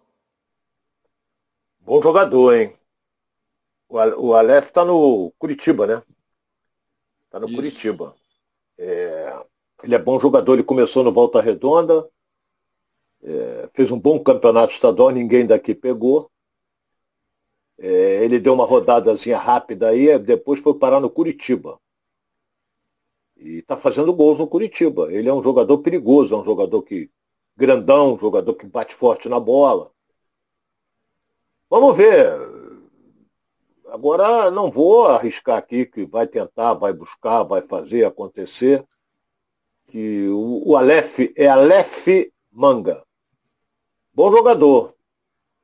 [1.80, 2.76] Bom jogador, hein?
[3.88, 6.02] O Aleph está no Curitiba, né?
[7.26, 7.56] Está no Isso.
[7.56, 8.14] Curitiba.
[8.78, 9.38] É,
[9.82, 12.08] ele é bom jogador, ele começou no Volta Redonda,
[13.22, 16.30] é, fez um bom campeonato estadual, ninguém daqui pegou.
[17.78, 21.78] É, ele deu uma rodadazinha rápida aí, depois foi parar no Curitiba.
[23.36, 25.12] E está fazendo gols no Curitiba.
[25.12, 27.10] Ele é um jogador perigoso, é um jogador que
[27.56, 29.90] grandão, um jogador que bate forte na bola.
[31.68, 32.55] Vamos ver.
[33.88, 38.84] Agora não vou arriscar aqui que vai tentar, vai buscar, vai fazer acontecer.
[39.86, 42.06] Que o, o Aleph é Aleph
[42.50, 43.04] Manga.
[44.12, 44.94] Bom jogador,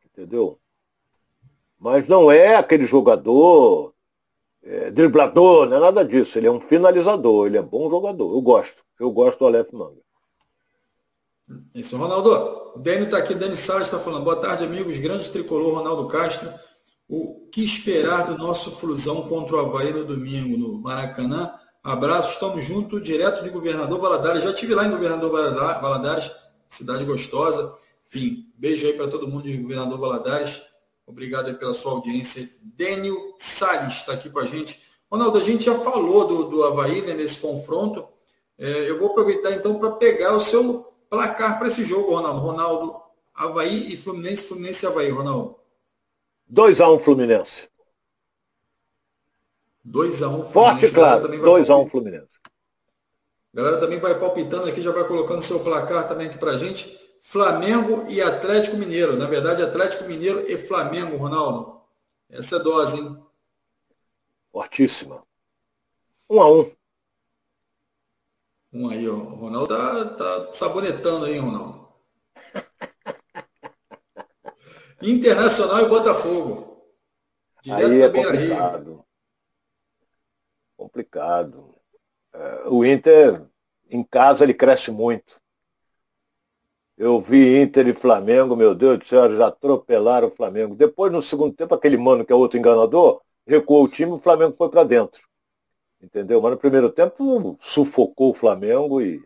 [0.04, 0.58] entendeu?
[1.78, 3.92] Mas não é aquele jogador
[4.62, 6.38] é, driblador, não é nada disso.
[6.38, 8.32] Ele é um finalizador, ele é bom jogador.
[8.32, 8.84] Eu gosto.
[9.00, 10.00] Eu gosto do Aleph Manga.
[11.74, 12.30] Isso, Ronaldo.
[12.76, 14.24] O Dani está aqui, Dani Salles está falando.
[14.24, 14.96] Boa tarde, amigos.
[14.98, 16.48] Grande tricolor, Ronaldo Castro.
[17.14, 21.52] O que esperar do nosso Flusão contra o Havaí no domingo, no Maracanã?
[21.84, 24.42] Abraço, estamos juntos, direto de Governador Valadares.
[24.42, 26.30] Já estive lá em Governador Valadares,
[26.70, 27.76] cidade gostosa.
[28.06, 30.62] Enfim, beijo aí para todo mundo de Governador Valadares.
[31.06, 32.48] Obrigado aí pela sua audiência.
[32.62, 34.80] Dênio Salles está aqui com a gente.
[35.10, 38.08] Ronaldo, a gente já falou do, do Havaí né, nesse confronto.
[38.56, 42.40] É, eu vou aproveitar então para pegar o seu placar para esse jogo, Ronaldo.
[42.40, 42.96] Ronaldo,
[43.34, 45.60] Havaí e Fluminense, Fluminense e Havaí, Ronaldo.
[46.52, 47.68] 2x1 um, Fluminense.
[49.86, 50.52] 2x1 um, Fluminense.
[50.52, 51.28] Forte, claro.
[51.28, 52.32] 2x1 um, Fluminense.
[53.54, 56.98] A galera também vai palpitando aqui, já vai colocando seu placar também aqui pra gente.
[57.20, 59.16] Flamengo e Atlético Mineiro.
[59.16, 61.80] Na verdade, Atlético Mineiro e Flamengo, Ronaldo.
[62.28, 63.24] Essa é dose, hein?
[64.50, 65.22] Fortíssima.
[66.28, 66.72] Um a um.
[68.72, 69.14] Um aí, ó.
[69.14, 71.81] O Ronaldo tá, tá sabonetando aí, Ronaldo.
[75.02, 76.82] Internacional e Botafogo.
[77.62, 79.04] Direto aí é complicado.
[80.76, 81.74] Complicado.
[82.32, 83.44] É, o Inter,
[83.90, 85.40] em casa, ele cresce muito.
[86.96, 90.74] Eu vi Inter e Flamengo, meu Deus do céu, já atropelaram o Flamengo.
[90.74, 94.20] Depois, no segundo tempo, aquele mano que é outro enganador, recuou o time e o
[94.20, 95.20] Flamengo foi para dentro.
[96.00, 96.40] Entendeu?
[96.40, 99.22] Mas no primeiro tempo sufocou o Flamengo e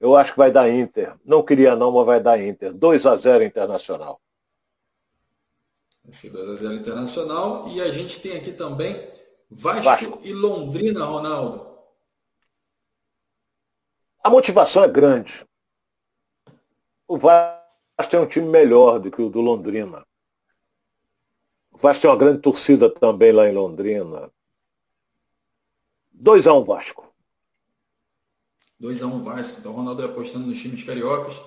[0.00, 1.16] eu acho que vai dar Inter.
[1.24, 2.72] Não queria não, mas vai dar Inter.
[2.72, 4.20] 2 a 0 Internacional.
[6.08, 8.94] Esse 2 a 0 Internacional e a gente tem aqui também
[9.50, 10.20] Vasco, Vasco.
[10.24, 11.68] e Londrina, Ronaldo.
[14.22, 15.46] A motivação é grande.
[17.06, 20.06] O Vasco tem um time melhor do que o do Londrina.
[21.70, 24.30] O Vasco tem uma grande torcida também lá em Londrina.
[26.20, 27.14] 2x1 um Vasco.
[28.80, 29.60] 2x1 um Vasco.
[29.60, 31.40] Então o Ronaldo é apostando nos times cariocas.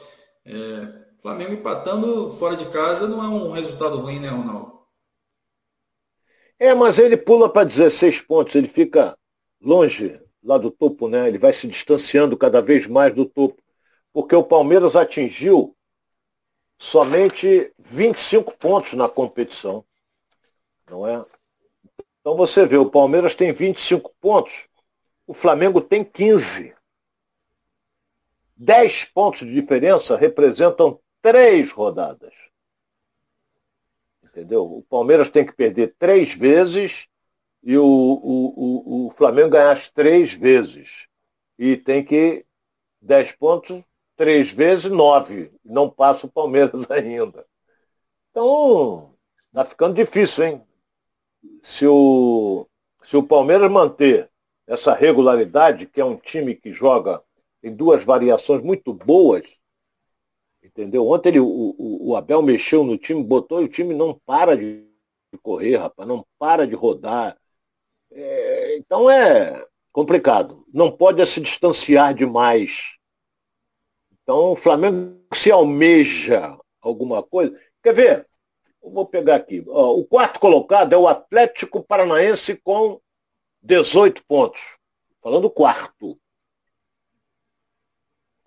[0.45, 4.81] É, Flamengo empatando fora de casa não é um resultado ruim, né, Ronaldo?
[6.57, 9.15] É, mas ele pula para 16 pontos, ele fica
[9.61, 11.27] longe lá do topo, né?
[11.27, 13.61] Ele vai se distanciando cada vez mais do topo.
[14.11, 15.77] Porque o Palmeiras atingiu
[16.79, 19.85] somente 25 pontos na competição.
[20.89, 21.23] Não é?
[22.19, 24.67] Então você vê, o Palmeiras tem 25 pontos,
[25.27, 26.73] o Flamengo tem 15.
[28.57, 32.33] 10 pontos de diferença representam três rodadas.
[34.23, 34.63] Entendeu?
[34.65, 37.07] O Palmeiras tem que perder três vezes
[37.63, 41.07] e o, o, o, o Flamengo ganhar as três vezes.
[41.57, 42.45] E tem que
[43.01, 43.83] 10 pontos,
[44.15, 45.51] três vezes, nove.
[45.63, 47.45] Não passa o Palmeiras ainda.
[48.29, 49.13] Então,
[49.47, 50.63] está ficando difícil, hein?
[51.63, 52.67] Se o,
[53.03, 54.29] se o Palmeiras manter
[54.65, 57.21] essa regularidade, que é um time que joga
[57.61, 59.43] em duas variações muito boas,
[60.63, 61.07] entendeu?
[61.07, 64.85] Ontem ele, o, o, Abel mexeu no time, botou e o time não para de
[65.41, 67.37] correr, rapaz, não para de rodar.
[68.11, 70.65] É, então é complicado.
[70.73, 72.97] Não pode se distanciar demais.
[74.23, 77.57] Então o Flamengo se almeja alguma coisa.
[77.81, 78.27] Quer ver?
[78.83, 79.63] Eu vou pegar aqui.
[79.67, 82.99] o quarto colocado é o Atlético Paranaense com
[83.61, 84.77] 18 pontos.
[85.21, 86.19] Falando quarto.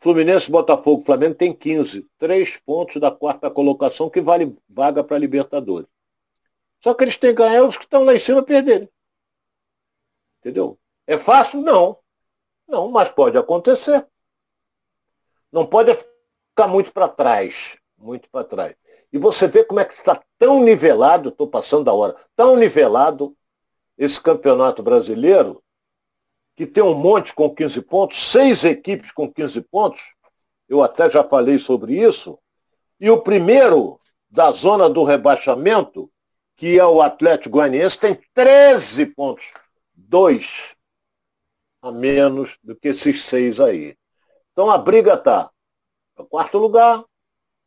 [0.04, 2.06] Fluminense, Botafogo, Flamengo tem 15.
[2.18, 5.88] Três pontos da quarta colocação que vale vaga para Libertadores.
[6.82, 8.86] Só que eles têm que ganhar os que estão lá em cima perderem.
[10.40, 10.78] Entendeu?
[11.06, 11.62] É fácil?
[11.62, 11.98] Não.
[12.68, 14.06] Não, mas pode acontecer.
[15.50, 17.78] Não pode ficar muito para trás.
[17.96, 18.76] Muito para trás.
[19.10, 23.34] E você vê como é que está tão nivelado, estou passando da hora, tão nivelado
[23.96, 25.64] esse campeonato brasileiro,
[26.56, 30.02] que tem um monte com 15 pontos, seis equipes com 15 pontos,
[30.68, 32.38] eu até já falei sobre isso,
[33.00, 34.00] e o primeiro
[34.30, 36.10] da zona do rebaixamento,
[36.56, 39.52] que é o Atlético Goianiense, tem 13 pontos
[39.94, 40.74] dois
[41.82, 43.96] a menos do que esses seis aí.
[44.52, 45.50] Então a briga está
[46.14, 47.04] para quarto lugar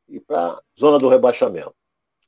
[0.08, 1.76] e para zona do rebaixamento.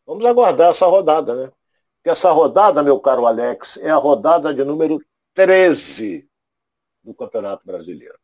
[0.05, 1.51] Vamos aguardar essa rodada, né?
[1.95, 5.01] Porque essa rodada, meu caro Alex, é a rodada de número
[5.33, 6.28] 13
[7.09, 8.17] do Campeonato Brasileiro.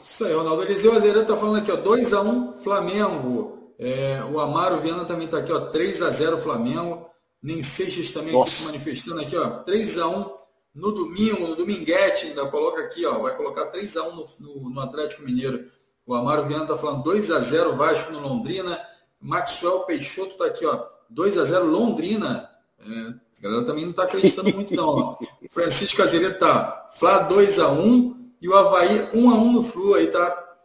[0.00, 3.74] Isso aí, Ronaldo Eliseu Azevedo está falando aqui, ó, 2x1 Flamengo.
[3.78, 7.10] É, o Amaro Viana também está aqui, ó, 3x0 Flamengo.
[7.42, 9.64] Nem Seixas também aqui se manifestando aqui, ó.
[9.64, 10.30] 3x1
[10.74, 13.18] no domingo, no Dominguete, ainda coloca aqui, ó.
[13.18, 15.70] Vai colocar 3x1 no, no, no, Atlético Mineiro.
[16.04, 18.78] O Amaro Viana está falando 2x0 Vasco no Londrina.
[19.20, 20.86] Maxwell Peixoto está aqui, ó.
[21.12, 22.48] 2x0 Londrina.
[22.78, 24.88] É, a galera também não está acreditando muito, não.
[24.88, 25.16] Ó.
[25.50, 29.94] Francisco Azevedo tá Flá 2x1 e o Havaí 1x1 no Flu.
[29.94, 30.56] Aí tá,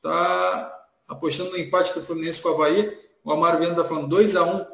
[0.00, 2.98] tá apostando no empate do Fluminense com o Havaí.
[3.22, 4.66] O Amaro Viana está falando 2x1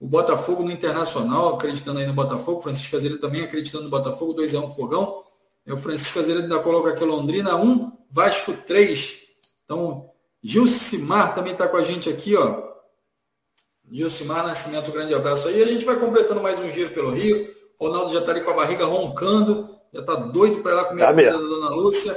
[0.00, 2.62] o Botafogo no Internacional, acreditando aí no Botafogo.
[2.62, 5.24] Francisco Azevedo também acreditando no Botafogo, 2x1 Fogão.
[5.66, 9.22] E o Francisco Azevedo ainda coloca aqui Londrina 1, Vasco 3.
[9.64, 10.10] Então,
[10.42, 12.67] Gilcimar também está com a gente aqui, ó.
[13.90, 15.62] Gilcimar Nascimento, um grande abraço aí.
[15.62, 17.54] A gente vai completando mais um giro pelo Rio.
[17.80, 21.00] Ronaldo já está ali com a barriga roncando, já está doido para ir lá comer
[21.00, 22.14] tá a comida da Dona Lúcia.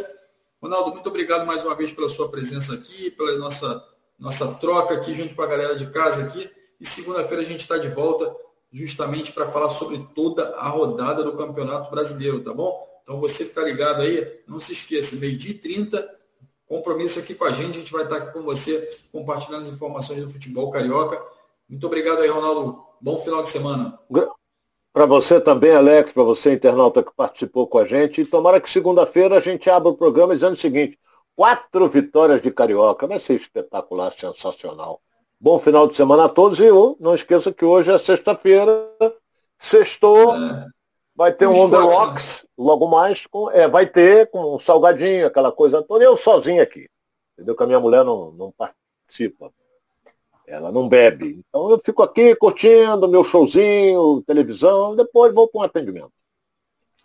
[0.61, 3.83] Ronaldo, muito obrigado mais uma vez pela sua presença aqui, pela nossa,
[4.19, 6.49] nossa troca aqui junto com a galera de casa aqui.
[6.79, 8.35] E segunda-feira a gente está de volta
[8.71, 12.87] justamente para falar sobre toda a rodada do Campeonato Brasileiro, tá bom?
[13.03, 16.19] Então você que está ligado aí, não se esqueça, meio-dia e 30,
[16.67, 20.23] compromisso aqui com a gente, a gente vai estar aqui com você compartilhando as informações
[20.23, 21.21] do futebol carioca.
[21.71, 22.83] Muito obrigado aí, Ronaldo.
[22.99, 23.97] Bom final de semana.
[24.91, 28.19] Para você também, Alex, para você, internauta que participou com a gente.
[28.19, 30.99] E tomara que segunda-feira a gente abra o programa dizendo o seguinte:
[31.33, 33.07] quatro vitórias de Carioca.
[33.07, 35.01] Vai ser espetacular, sensacional.
[35.39, 36.67] Bom final de semana a todos e
[36.99, 38.91] não esqueça que hoje é sexta-feira,
[39.57, 40.67] sextou, é.
[41.15, 42.49] vai ter um, um Underlocks, né?
[42.57, 46.87] logo mais, com, é, vai ter com um salgadinho, aquela coisa toda, eu sozinho aqui.
[47.33, 47.55] Entendeu?
[47.55, 49.51] Que a minha mulher não, não participa.
[50.47, 51.43] Ela não bebe.
[51.47, 56.11] Então eu fico aqui curtindo meu showzinho, televisão, depois vou para um atendimento.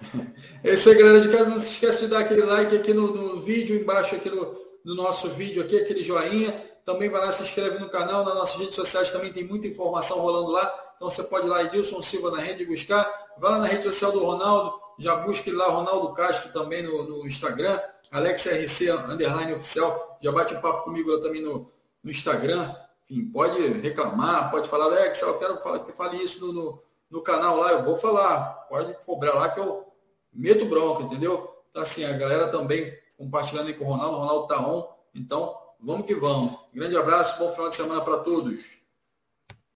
[0.64, 1.48] É isso aí, galera de casa.
[1.48, 4.94] Não se esqueça de dar aquele like aqui no, no vídeo, embaixo aqui no, no,
[4.96, 6.52] nosso vídeo aqui, aquele joinha.
[6.84, 10.18] Também vai lá, se inscreve no canal, nas nossas redes sociais também tem muita informação
[10.18, 10.92] rolando lá.
[10.96, 13.08] Então você pode ir lá, Edilson Silva na rede buscar.
[13.38, 17.26] Vai lá na rede social do Ronaldo, já busque lá Ronaldo Castro também no, no
[17.26, 17.78] Instagram.
[18.10, 20.18] Alex RC underline oficial.
[20.20, 21.70] Já bate um papo comigo lá também no,
[22.02, 22.74] no Instagram
[23.08, 27.56] enfim, pode reclamar, pode falar, Alex, eu quero que fale isso no, no, no, canal
[27.56, 29.86] lá, eu vou falar, pode cobrar lá que eu
[30.32, 31.62] meto bronca, entendeu?
[31.70, 35.56] Então, assim, a galera também compartilhando aí com o Ronaldo, o Ronaldo tá on, então
[35.80, 36.58] vamos que vamos.
[36.74, 38.85] Grande abraço, bom final de semana para todos.